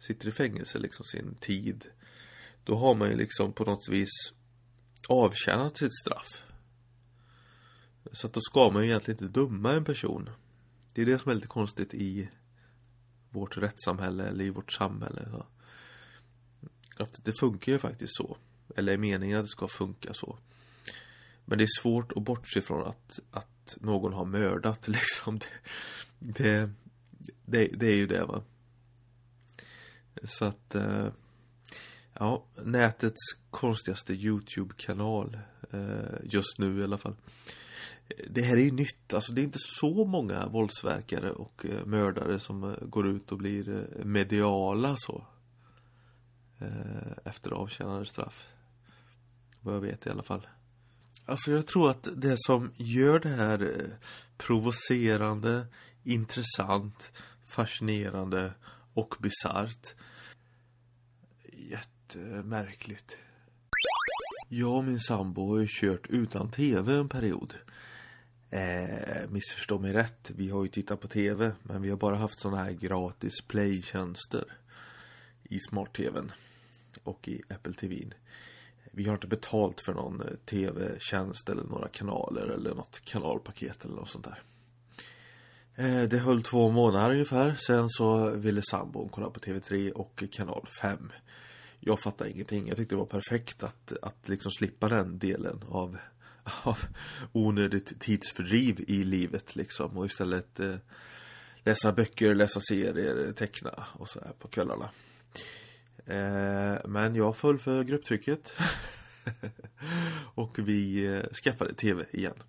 Sitter 0.00 0.28
i 0.28 0.32
fängelse 0.32 0.78
liksom 0.78 1.04
sin 1.04 1.34
tid. 1.34 1.84
Då 2.64 2.74
har 2.74 2.94
man 2.94 3.10
ju 3.10 3.16
liksom 3.16 3.52
på 3.52 3.64
något 3.64 3.88
vis 3.88 4.32
avtjänat 5.08 5.78
sitt 5.78 5.96
straff. 5.96 6.42
Så 8.12 8.26
att 8.26 8.32
då 8.32 8.40
ska 8.40 8.70
man 8.70 8.82
ju 8.82 8.88
egentligen 8.88 9.24
inte 9.24 9.40
döma 9.40 9.72
en 9.72 9.84
person. 9.84 10.30
Det 10.96 11.02
är 11.02 11.06
det 11.06 11.18
som 11.18 11.30
är 11.30 11.34
lite 11.34 11.46
konstigt 11.46 11.94
i 11.94 12.28
vårt 13.30 13.56
rättssamhälle 13.56 14.24
eller 14.24 14.44
i 14.44 14.50
vårt 14.50 14.72
samhälle. 14.72 15.28
Så. 15.30 15.46
Att 17.02 17.24
det 17.24 17.32
funkar 17.40 17.72
ju 17.72 17.78
faktiskt 17.78 18.16
så. 18.16 18.36
Eller 18.76 18.92
är 18.92 18.96
meningen 18.96 19.38
att 19.38 19.44
det 19.44 19.48
ska 19.48 19.68
funka 19.68 20.14
så. 20.14 20.38
Men 21.44 21.58
det 21.58 21.64
är 21.64 21.82
svårt 21.82 22.12
att 22.12 22.22
bortse 22.22 22.62
från 22.62 22.86
att, 22.86 23.20
att 23.30 23.76
någon 23.80 24.12
har 24.12 24.24
mördat 24.24 24.88
liksom. 24.88 25.38
Det, 25.38 25.48
det, 26.18 26.70
det, 27.44 27.68
det 27.74 27.86
är 27.86 27.96
ju 27.96 28.06
det 28.06 28.24
va. 28.24 28.42
Så 30.24 30.44
att 30.44 30.74
eh, 30.74 31.08
Ja, 32.18 32.44
nätets 32.64 33.20
konstigaste 33.50 34.12
Youtube-kanal 34.12 35.38
eh, 35.70 36.18
Just 36.24 36.58
nu 36.58 36.80
i 36.80 36.84
alla 36.84 36.98
fall. 36.98 37.16
Det 38.30 38.42
här 38.42 38.56
är 38.56 38.60
ju 38.60 38.70
nytt, 38.70 39.14
alltså 39.14 39.32
det 39.32 39.40
är 39.40 39.44
inte 39.44 39.58
så 39.60 40.04
många 40.04 40.46
våldsverkare 40.46 41.30
och 41.30 41.66
eh, 41.66 41.86
mördare 41.86 42.40
som 42.40 42.64
eh, 42.64 42.76
går 42.80 43.08
ut 43.08 43.32
och 43.32 43.38
blir 43.38 43.68
eh, 43.68 44.04
mediala 44.04 44.96
så 44.98 45.26
eh, 46.58 47.12
Efter 47.24 47.50
avtjänade 47.50 48.06
straff. 48.06 48.48
Vad 49.60 49.74
jag 49.74 49.80
vet 49.80 50.06
i 50.06 50.10
alla 50.10 50.22
fall. 50.22 50.46
Alltså 51.24 51.50
jag 51.52 51.66
tror 51.66 51.90
att 51.90 52.08
det 52.16 52.36
som 52.38 52.72
gör 52.76 53.18
det 53.18 53.28
här 53.28 53.62
eh, 53.62 53.96
provocerande, 54.36 55.66
intressant, 56.04 57.12
fascinerande 57.46 58.52
och 58.94 59.14
bisarrt 59.18 59.94
Eh, 62.14 62.44
märkligt. 62.44 63.16
Jag 64.48 64.76
och 64.76 64.84
min 64.84 65.00
sambo 65.00 65.52
har 65.52 65.60
ju 65.60 65.66
kört 65.70 66.06
utan 66.06 66.50
tv 66.50 66.92
en 66.92 67.08
period. 67.08 67.54
Eh, 68.50 69.28
missförstå 69.28 69.78
mig 69.78 69.92
rätt, 69.92 70.30
vi 70.34 70.50
har 70.50 70.64
ju 70.64 70.70
tittat 70.70 71.00
på 71.00 71.08
tv 71.08 71.52
men 71.62 71.82
vi 71.82 71.90
har 71.90 71.96
bara 71.96 72.16
haft 72.16 72.38
sådana 72.38 72.64
här 72.64 72.72
gratis 72.72 73.34
playtjänster 73.48 74.44
i 75.42 75.58
smart-tvn 75.60 76.32
och 77.02 77.28
i 77.28 77.42
Apple 77.48 77.72
TVn. 77.72 78.14
Vi 78.90 79.04
har 79.04 79.14
inte 79.14 79.26
betalt 79.26 79.80
för 79.80 79.94
någon 79.94 80.20
eh, 80.20 80.34
tv-tjänst 80.44 81.48
eller 81.48 81.64
några 81.64 81.88
kanaler 81.88 82.46
eller 82.46 82.74
något 82.74 83.00
kanalpaket 83.04 83.84
eller 83.84 83.94
något 83.94 84.10
sånt 84.10 84.24
där. 84.24 84.42
Eh, 85.74 86.08
det 86.08 86.18
höll 86.18 86.42
två 86.42 86.70
månader 86.70 87.10
ungefär. 87.10 87.54
Sen 87.54 87.88
så 87.88 88.30
ville 88.30 88.62
sambon 88.70 89.08
kolla 89.08 89.30
på 89.30 89.40
TV3 89.40 89.90
och 89.90 90.22
kanal 90.32 90.68
5. 90.80 91.12
Jag 91.80 92.00
fattade 92.00 92.30
ingenting. 92.30 92.68
Jag 92.68 92.76
tyckte 92.76 92.94
det 92.94 92.98
var 92.98 93.06
perfekt 93.06 93.62
att, 93.62 93.92
att 94.02 94.28
liksom 94.28 94.50
slippa 94.50 94.88
den 94.88 95.18
delen 95.18 95.64
av, 95.68 95.98
av 96.62 96.78
onödigt 97.32 98.00
tidsfördriv 98.00 98.84
i 98.88 99.04
livet 99.04 99.56
liksom. 99.56 99.98
Och 99.98 100.06
istället 100.06 100.60
eh, 100.60 100.76
läsa 101.64 101.92
böcker, 101.92 102.34
läsa 102.34 102.60
serier, 102.60 103.32
teckna 103.32 103.84
och 103.92 104.08
så 104.08 104.20
här 104.20 104.32
på 104.32 104.48
kvällarna. 104.48 104.90
Eh, 106.06 106.76
men 106.88 107.14
jag 107.14 107.36
föll 107.36 107.58
för 107.58 107.84
grupptrycket. 107.84 108.52
och 110.34 110.58
vi 110.58 111.06
eh, 111.06 111.22
skaffade 111.32 111.74
tv 111.74 112.06
igen. 112.12 112.42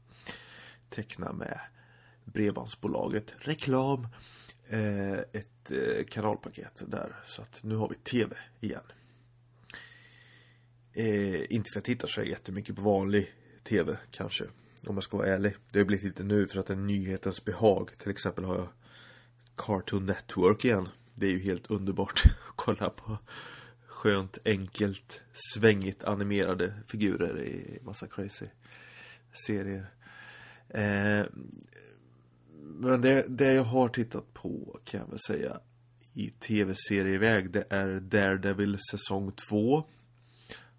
Teckna 0.90 1.34
med 1.34 1.60
Bredbandsbolaget. 2.26 3.36
Reklam. 3.40 4.08
Eh, 4.70 5.14
ett 5.14 5.72
eh, 5.72 6.06
kanalpaket 6.10 6.84
där. 6.88 7.16
Så 7.26 7.42
att 7.42 7.64
nu 7.64 7.76
har 7.76 7.90
vi 7.90 7.96
tv 7.96 8.36
igen. 8.60 8.84
Eh, 11.00 11.46
inte 11.50 11.72
för 11.74 11.80
att 11.80 11.88
jag 11.88 11.98
tittar 11.98 12.08
så 12.08 12.22
jättemycket 12.22 12.76
på 12.76 12.82
vanlig 12.82 13.34
tv 13.64 13.98
kanske. 14.12 14.44
Om 14.88 14.96
jag 14.96 15.04
ska 15.04 15.18
vara 15.18 15.28
ärlig. 15.28 15.56
Det 15.72 15.80
har 15.80 15.86
blivit 15.86 16.04
lite 16.04 16.24
nu 16.24 16.48
för 16.48 16.60
att 16.60 16.66
det 16.68 16.74
är 16.74 16.78
nyhetens 16.78 17.46
behag. 17.46 17.90
Till 17.98 18.12
exempel 18.12 18.44
har 18.44 18.56
jag 18.56 18.68
Cartoon 19.56 20.06
Network 20.06 20.66
igen. 20.66 20.90
Det 21.16 21.28
är 21.28 21.32
ju 21.32 21.40
helt 21.40 21.72
underbart 21.72 22.24
att 22.26 22.32
kolla 22.56 22.90
på 22.90 23.18
skönt, 23.88 24.38
enkelt, 24.46 25.22
svängigt 25.54 26.04
animerade 26.04 26.74
figurer 26.88 27.44
i 27.44 27.80
massa 27.82 28.08
crazy 28.08 28.46
serier. 29.46 29.92
Eh, 30.70 31.26
men 32.64 33.02
det, 33.02 33.26
det 33.28 33.54
jag 33.54 33.64
har 33.64 33.90
tittat 33.90 34.34
på 34.34 34.80
kan 34.86 35.00
jag 35.00 35.08
väl 35.08 35.20
säga 35.28 35.60
i 36.14 36.30
tv-serieväg 36.30 37.52
det 37.52 37.66
är 37.70 38.00
Daredevil 38.00 38.78
säsong 38.92 39.32
2. 39.50 39.86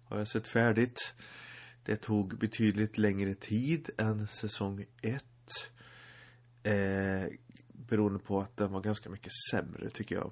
Har 0.09 0.17
jag 0.17 0.27
sett 0.27 0.47
färdigt. 0.47 1.13
Det 1.83 1.95
tog 1.95 2.37
betydligt 2.37 2.97
längre 2.97 3.33
tid 3.33 3.89
än 3.97 4.27
säsong 4.27 4.85
1. 5.01 5.23
Eh, 6.63 7.33
beroende 7.67 8.19
på 8.19 8.39
att 8.41 8.57
den 8.57 8.71
var 8.71 8.81
ganska 8.81 9.09
mycket 9.09 9.31
sämre 9.51 9.89
tycker 9.89 10.15
jag. 10.15 10.31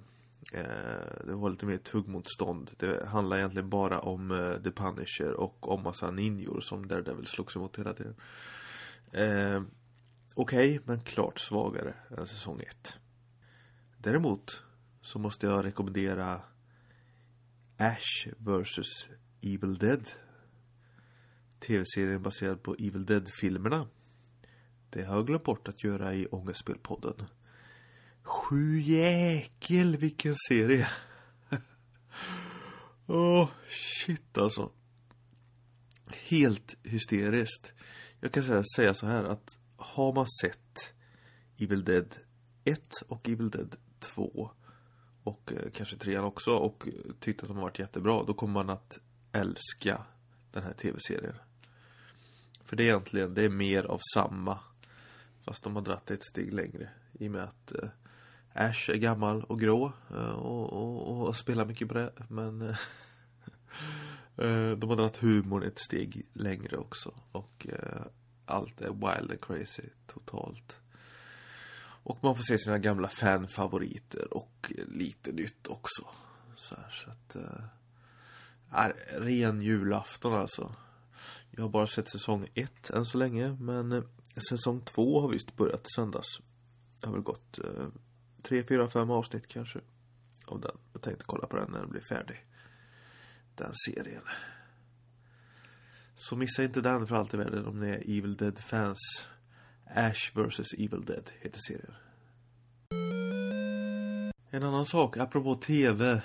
Eh, 0.54 1.26
det 1.26 1.36
var 1.36 1.50
lite 1.50 1.66
mer 1.66 1.78
tuggmotstånd. 1.78 2.72
Det 2.78 3.08
handlar 3.08 3.38
egentligen 3.38 3.70
bara 3.70 4.00
om 4.00 4.32
eh, 4.32 4.62
The 4.64 4.72
Punisher 4.72 5.34
och 5.34 5.70
om 5.72 5.84
massa 5.84 6.12
ninjor 6.12 6.62
som 6.62 6.88
Daredevil 6.88 7.28
slogs 7.28 7.56
emot 7.56 7.80
hela 7.80 7.94
tiden. 7.94 8.16
Eh, 9.12 9.62
Okej, 10.34 10.70
okay, 10.70 10.80
men 10.86 11.00
klart 11.00 11.40
svagare 11.40 11.94
än 12.18 12.28
säsong 12.28 12.62
1. 12.62 13.00
Däremot 13.98 14.62
så 15.02 15.20
måste 15.20 15.46
jag 15.46 15.66
rekommendera 15.66 16.42
Ash 17.78 18.28
vs 18.38 19.08
Evil 19.42 19.78
Dead. 19.78 20.10
Tv-serien 21.60 22.22
baserad 22.22 22.64
på 22.64 22.76
Evil 22.80 23.06
Dead-filmerna. 23.06 23.88
Det 24.90 25.04
har 25.04 25.16
jag 25.16 25.28
glömt 25.28 25.44
bort 25.44 25.68
att 25.68 25.84
göra 25.84 26.14
i 26.14 26.28
Ångestspelpodden. 26.28 27.28
Sju 28.24 28.80
jäkel 28.80 29.98
vilken 29.98 30.36
serie! 30.50 30.88
Åh, 33.08 33.44
oh, 33.44 33.50
shit 33.70 34.38
alltså. 34.38 34.72
Helt 36.08 36.76
hysteriskt. 36.84 37.74
Jag 38.20 38.32
kan 38.32 38.44
säga, 38.44 38.64
säga 38.76 38.94
så 38.94 39.06
här 39.08 39.24
att 39.24 39.58
har 39.78 40.14
man 40.14 40.26
sett 40.42 40.94
Evil 41.58 41.84
Dead 41.84 42.16
1 42.64 42.94
och 43.08 43.30
Evil 43.30 43.50
Dead 43.50 43.76
2 44.00 44.52
och 45.24 45.54
eh, 45.54 45.72
kanske 45.74 45.98
3 45.98 46.20
också 46.20 46.52
och 46.52 46.88
eh, 46.88 46.94
tyckt 47.20 47.42
att 47.42 47.48
de 47.48 47.58
har 47.58 47.64
varit 47.64 47.80
jättebra, 47.80 48.24
då 48.24 48.34
kommer 48.34 48.54
man 48.54 48.70
att 48.70 49.00
älska 49.38 50.06
den 50.52 50.64
här 50.64 50.74
tv-serien. 50.74 51.36
För 52.64 52.76
det 52.76 52.84
är 52.84 52.88
egentligen, 52.88 53.34
det 53.34 53.44
är 53.44 53.50
mer 53.50 53.84
av 53.84 54.02
samma. 54.14 54.60
Fast 55.42 55.64
de 55.64 55.76
har 55.76 55.84
dratt 55.84 56.12
ett 56.12 56.26
steg 56.26 56.54
längre. 56.54 56.90
I 57.14 57.28
och 57.28 57.32
med 57.32 57.44
att 57.44 57.72
eh, 57.72 57.90
Ash 58.54 58.90
är 58.90 58.98
gammal 58.98 59.44
och 59.44 59.60
grå 59.60 59.92
eh, 60.10 60.32
och, 60.32 60.74
och, 60.74 61.28
och, 61.28 61.36
spelar 61.36 61.66
mycket 61.66 61.88
bra. 61.88 62.10
Men 62.30 62.62
eh, 64.38 64.72
de 64.78 64.90
har 64.90 64.96
dratt 64.96 65.18
humorn 65.18 65.64
ett 65.64 65.80
steg 65.80 66.26
längre 66.34 66.78
också. 66.78 67.14
Och 67.32 67.68
eh, 67.70 68.02
allt 68.46 68.82
är 68.82 68.90
wild 68.90 69.32
and 69.32 69.42
crazy 69.42 69.90
totalt. 70.08 70.78
Och 72.04 72.24
man 72.24 72.36
får 72.36 72.44
se 72.44 72.58
sina 72.58 72.78
gamla 72.78 73.10
fanfavoriter 73.10 74.34
och 74.34 74.74
lite 74.88 75.32
nytt 75.32 75.68
också. 75.68 76.08
Så, 76.56 76.76
här, 76.76 76.90
så 76.90 77.10
att... 77.10 77.36
Eh, 77.36 77.77
är 78.72 79.20
ren 79.20 79.62
julafton 79.62 80.34
alltså. 80.34 80.76
Jag 81.52 81.62
har 81.62 81.70
bara 81.70 81.88
sett 81.88 82.10
säsong 82.10 82.48
1 82.54 82.90
än 82.90 83.06
så 83.06 83.18
länge. 83.18 83.58
Men 83.60 83.92
eh, 83.92 84.04
säsong 84.50 84.82
2 84.82 85.22
har 85.22 85.30
visst 85.30 85.56
börjat 85.56 85.82
i 85.82 85.90
söndags. 85.96 86.40
Det 87.00 87.08
har 87.08 87.14
väl 87.14 87.24
gått 87.24 87.60
eh, 87.60 87.88
tre, 88.44 88.64
fyra, 88.64 88.90
fem 88.90 89.12
avsnitt 89.12 89.48
kanske. 89.48 89.80
Av 90.46 90.62
den. 90.62 90.78
Jag 90.94 91.02
tänkte 91.02 91.26
kolla 91.28 91.48
på 91.48 91.56
den 91.58 91.72
när 91.72 91.80
den 91.80 91.90
blir 91.90 92.04
färdig. 92.10 92.46
Den 93.56 93.72
serien. 93.86 94.24
Så 96.16 96.36
missa 96.36 96.64
inte 96.64 96.82
den 96.82 97.08
för 97.08 97.16
allt 97.16 97.34
i 97.34 97.38
världen 97.38 97.66
om 97.66 97.80
ni 97.80 97.90
är 97.90 98.18
Evil 98.18 98.38
Dead-fans. 98.38 99.28
Ash 99.86 100.32
vs 100.34 100.74
Evil 100.74 101.06
Dead 101.06 101.32
heter 101.40 101.60
serien. 101.68 101.94
En 104.50 104.64
annan 104.64 104.86
sak, 104.86 105.18
apropå 105.18 105.56
TV. 105.56 106.22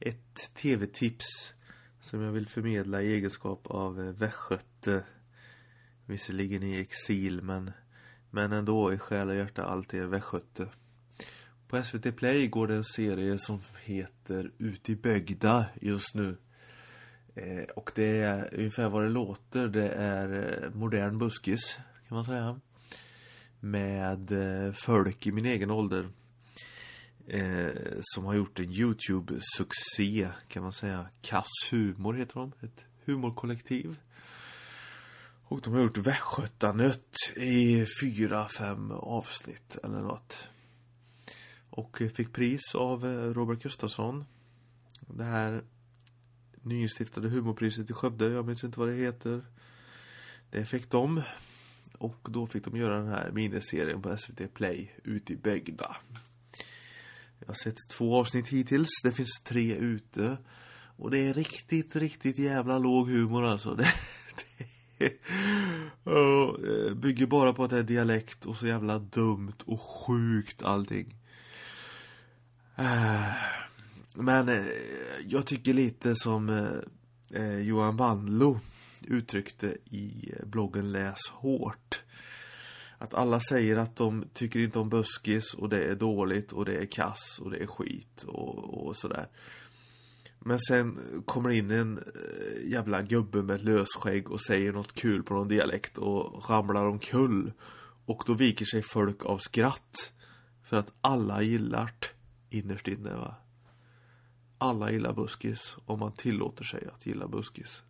Ett 0.00 0.54
TV-tips 0.54 1.52
som 2.02 2.20
jag 2.22 2.32
vill 2.32 2.48
förmedla 2.48 3.02
i 3.02 3.14
egenskap 3.14 3.66
av 3.66 4.00
eh, 4.00 4.12
västgöte. 4.12 5.04
Visserligen 6.06 6.62
i 6.62 6.80
exil 6.80 7.42
men, 7.42 7.70
men 8.30 8.52
ändå 8.52 8.92
i 8.92 8.98
själ 8.98 9.28
och 9.28 9.36
hjärta 9.36 9.64
alltid 9.64 10.02
västgöte. 10.02 10.68
På 11.68 11.82
SVT 11.82 12.16
Play 12.16 12.48
går 12.48 12.66
det 12.66 12.74
en 12.74 12.84
serie 12.84 13.38
som 13.38 13.60
heter 13.82 14.52
Ut 14.58 14.88
i 14.88 14.96
bygda 14.96 15.66
just 15.80 16.14
nu. 16.14 16.36
Eh, 17.34 17.64
och 17.76 17.92
det 17.94 18.18
är 18.18 18.54
ungefär 18.54 18.88
vad 18.88 19.02
det 19.02 19.08
låter. 19.08 19.68
Det 19.68 19.88
är 19.88 20.62
eh, 20.64 20.70
modern 20.74 21.18
buskis 21.18 21.76
kan 22.08 22.14
man 22.14 22.24
säga. 22.24 22.60
Med 23.60 24.32
eh, 24.32 24.72
folk 24.72 25.26
i 25.26 25.32
min 25.32 25.46
egen 25.46 25.70
ålder. 25.70 26.08
Eh, 27.32 27.70
som 28.00 28.24
har 28.24 28.34
gjort 28.34 28.58
en 28.58 28.72
Youtube-succé 28.72 30.28
kan 30.48 30.62
man 30.62 30.72
säga. 30.72 31.08
Kass 31.20 31.48
Humor 31.70 32.14
heter 32.14 32.34
de. 32.34 32.52
Ett 32.60 32.84
humorkollektiv. 33.04 34.00
Och 35.44 35.60
de 35.60 35.72
har 35.74 35.80
gjort 35.80 35.96
Västgötanött 35.96 37.16
i 37.36 37.86
fyra, 38.00 38.48
fem 38.48 38.90
avsnitt 38.90 39.78
eller 39.84 40.00
något. 40.00 40.48
Och 41.70 42.02
fick 42.14 42.32
pris 42.32 42.74
av 42.74 43.06
eh, 43.06 43.34
Robert 43.34 43.62
Gustafsson. 43.62 44.24
Det 45.00 45.24
här 45.24 45.62
nyinstiftade 46.62 47.28
humorpriset 47.28 47.90
i 47.90 47.92
Skövde. 47.92 48.28
Jag 48.28 48.46
minns 48.46 48.64
inte 48.64 48.78
vad 48.78 48.88
det 48.88 48.94
heter. 48.94 49.44
Det 50.50 50.66
fick 50.66 50.90
de. 50.90 51.22
Och 51.98 52.28
då 52.30 52.46
fick 52.46 52.64
de 52.64 52.76
göra 52.76 52.98
den 52.98 53.08
här 53.08 53.30
miniserien 53.30 54.02
på 54.02 54.16
SVT 54.16 54.54
Play, 54.54 54.92
Ut 55.04 55.30
i 55.30 55.36
Bägda. 55.36 55.96
Jag 57.42 57.46
har 57.46 57.54
sett 57.54 57.88
två 57.90 58.16
avsnitt 58.16 58.48
hittills. 58.48 58.88
Det 59.02 59.12
finns 59.12 59.40
tre 59.44 59.76
ute. 59.76 60.36
Och 60.96 61.10
det 61.10 61.18
är 61.18 61.34
riktigt, 61.34 61.96
riktigt 61.96 62.38
jävla 62.38 62.78
låg 62.78 63.08
humor 63.08 63.44
alltså. 63.44 63.74
Det, 64.94 65.12
det 66.04 66.94
bygger 66.94 67.26
bara 67.26 67.52
på 67.52 67.64
att 67.64 67.70
det 67.70 67.78
är 67.78 67.82
dialekt 67.82 68.44
och 68.46 68.56
så 68.56 68.66
jävla 68.66 68.98
dumt 68.98 69.56
och 69.64 69.80
sjukt 69.80 70.62
allting. 70.62 71.14
Eh, 72.76 73.34
men 74.14 74.48
eh, 74.48 74.64
jag 75.26 75.46
tycker 75.46 75.74
lite 75.74 76.14
som 76.16 76.48
eh, 77.30 77.58
Johan 77.58 77.96
Wandlo 77.96 78.60
uttryckte 79.00 79.76
i 79.84 80.34
bloggen 80.46 80.92
Läs 80.92 81.28
hårt. 81.30 82.02
Att 83.02 83.14
alla 83.14 83.40
säger 83.40 83.76
att 83.76 83.96
de 83.96 84.24
tycker 84.32 84.60
inte 84.60 84.78
om 84.78 84.88
buskis 84.88 85.54
och 85.54 85.68
det 85.68 85.84
är 85.84 85.94
dåligt 85.94 86.52
och 86.52 86.64
det 86.64 86.76
är 86.76 86.86
kass 86.86 87.40
och 87.42 87.50
det 87.50 87.58
är 87.58 87.66
skit 87.66 88.24
och, 88.26 88.86
och 88.86 88.96
sådär. 88.96 89.26
Men 90.38 90.58
sen 90.58 90.98
kommer 91.26 91.50
in 91.50 91.70
en 91.70 91.98
eh, 91.98 92.70
jävla 92.70 93.02
gubbe 93.02 93.42
med 93.42 93.56
ett 93.56 93.64
lösskägg 93.64 94.30
och 94.30 94.40
säger 94.40 94.72
något 94.72 94.92
kul 94.92 95.22
på 95.22 95.34
någon 95.34 95.48
dialekt 95.48 95.98
och 95.98 96.50
ramlar 96.50 96.84
omkull. 96.84 97.52
Och 98.06 98.22
då 98.26 98.34
viker 98.34 98.64
sig 98.64 98.82
folk 98.82 99.24
av 99.24 99.38
skratt. 99.38 100.12
För 100.64 100.76
att 100.76 100.92
alla 101.00 101.42
gillar 101.42 101.90
det 102.00 102.56
innerst 102.56 102.88
inne 102.88 103.14
va 103.14 103.34
alla 104.62 104.90
gillar 104.90 105.12
buskis 105.12 105.76
om 105.84 105.98
man 105.98 106.12
tillåter 106.12 106.64
sig 106.64 106.88
att 106.94 107.06
gilla 107.06 107.28
buskis. 107.28 107.82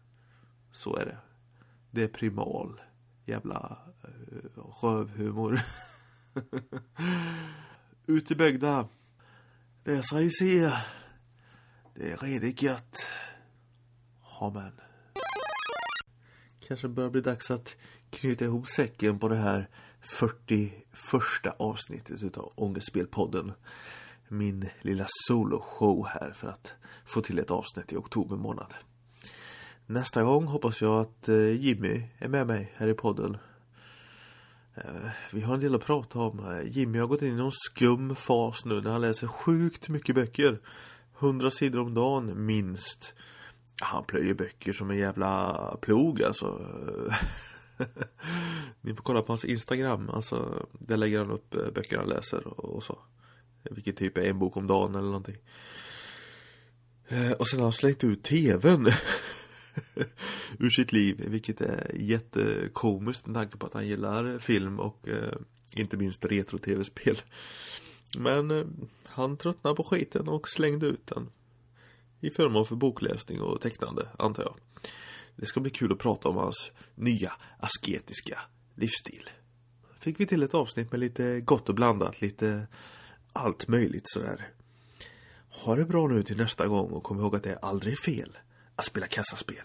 Så 0.73 0.97
är 0.97 1.05
det. 1.05 1.19
Det 1.91 2.03
är 2.03 2.09
primal. 2.09 2.81
Jävla 3.25 3.79
uh, 4.05 4.63
rövhumor. 4.83 5.61
Ut 8.07 8.31
i 8.31 8.35
bygda. 8.35 8.89
Det 9.85 10.03
ska 10.03 10.21
jag 10.21 10.33
se. 10.33 10.73
Det 11.95 12.13
är 12.13 12.17
redigt 12.17 12.63
gött. 12.63 13.07
Amen. 14.41 14.73
Kanske 16.69 16.89
börjar 16.89 17.11
bli 17.11 17.21
dags 17.21 17.51
att 17.51 17.77
knyta 18.11 18.45
ihop 18.45 18.69
säcken 18.69 19.19
på 19.19 19.29
det 19.29 19.37
här 19.37 19.69
41 20.01 21.47
avsnittet 21.59 22.23
utav 22.23 22.53
Ångestspelpodden 22.55 23.53
min 24.33 24.69
lilla 24.81 25.07
soloshow 25.09 26.07
här 26.07 26.33
för 26.33 26.49
att 26.49 26.73
få 27.05 27.21
till 27.21 27.39
ett 27.39 27.51
avsnitt 27.51 27.93
i 27.93 27.97
oktober 27.97 28.37
månad. 28.37 28.75
Nästa 29.87 30.23
gång 30.23 30.47
hoppas 30.47 30.83
jag 30.83 31.01
att 31.01 31.29
eh, 31.29 31.61
Jimmy 31.61 32.03
är 32.19 32.29
med 32.29 32.47
mig 32.47 32.73
här 32.77 32.89
i 32.89 32.95
podden. 32.95 33.37
Eh, 34.75 35.11
vi 35.33 35.41
har 35.41 35.55
en 35.55 35.61
del 35.61 35.75
att 35.75 35.85
prata 35.85 36.19
om. 36.19 36.39
Eh, 36.39 36.69
Jimmy 36.69 36.99
har 36.99 37.07
gått 37.07 37.23
in 37.23 37.33
i 37.33 37.37
någon 37.37 37.53
skum 37.53 38.17
fas 38.17 38.65
nu 38.65 38.81
när 38.81 38.91
han 38.91 39.01
läser 39.01 39.27
sjukt 39.27 39.89
mycket 39.89 40.15
böcker. 40.15 40.61
Hundra 41.13 41.51
sidor 41.51 41.81
om 41.81 41.95
dagen 41.95 42.47
minst. 42.47 43.15
Han 43.81 44.05
plöjer 44.05 44.35
böcker 44.35 44.73
som 44.73 44.91
en 44.91 44.99
jävla 44.99 45.77
plog 45.81 46.23
alltså. 46.23 46.47
Ni 48.81 48.95
får 48.95 49.03
kolla 49.03 49.23
på 49.23 49.33
hans 49.33 49.45
Instagram. 49.45 50.11
Alltså, 50.11 50.67
där 50.73 50.97
lägger 50.97 51.19
han 51.19 51.31
upp 51.31 51.75
böcker 51.75 51.99
han 51.99 52.09
läser 52.09 52.61
och 52.61 52.83
så. 52.83 52.99
Vilket 53.71 53.97
typ 53.97 54.19
är 54.19 54.23
en 54.23 54.39
bok 54.39 54.57
om 54.57 54.67
dagen 54.67 54.95
eller 54.95 55.07
någonting. 55.07 55.37
Och 57.39 57.49
sen 57.49 57.59
har 57.59 57.67
han 57.67 57.73
slängt 57.73 58.05
ut 58.05 58.25
tvn. 58.25 58.93
ur 60.59 60.71
sitt 60.71 60.93
liv. 60.93 61.25
Vilket 61.29 61.61
är 61.61 61.91
jättekomiskt 61.95 63.27
med 63.27 63.35
tanke 63.35 63.57
på 63.57 63.67
att 63.67 63.75
han 63.75 63.87
gillar 63.87 64.39
film 64.39 64.81
och 64.81 65.09
eh, 65.09 65.39
inte 65.77 65.97
minst 65.97 66.25
retro-tv-spel. 66.25 67.23
Men 68.19 68.51
eh, 68.51 68.67
han 69.05 69.37
tröttnade 69.37 69.77
på 69.77 69.85
skiten 69.85 70.29
och 70.29 70.49
slängde 70.49 70.87
ut 70.87 71.07
den. 71.07 71.31
I 72.21 72.31
förmån 72.31 72.67
för 72.67 72.77
bokläsning 72.77 73.41
och 73.41 73.61
tecknande, 73.61 74.09
antar 74.19 74.43
jag. 74.43 74.55
Det 75.37 75.47
ska 75.47 75.61
bli 75.61 75.71
kul 75.71 75.93
att 75.93 75.99
prata 75.99 76.29
om 76.29 76.37
hans 76.37 76.71
nya 76.95 77.33
asketiska 77.59 78.41
livsstil. 78.75 79.31
Fick 80.01 80.21
vi 80.21 80.27
till 80.27 80.43
ett 80.43 80.55
avsnitt 80.55 80.91
med 80.91 81.01
lite 81.01 81.41
gott 81.41 81.69
och 81.69 81.75
blandat, 81.75 82.21
lite 82.21 82.67
allt 83.33 83.69
möjligt 83.69 84.05
sådär. 84.05 84.49
Ha 85.49 85.77
det 85.77 85.85
bra 85.85 86.07
nu 86.07 86.23
till 86.23 86.37
nästa 86.37 86.67
gång 86.67 86.91
och 86.91 87.03
kom 87.03 87.21
ihåg 87.21 87.37
att 87.37 87.43
det 87.43 87.51
är 87.51 87.65
aldrig 87.65 87.99
fel 87.99 88.39
att 88.83 88.87
spela 88.87 89.07
kassaspel. 89.07 89.57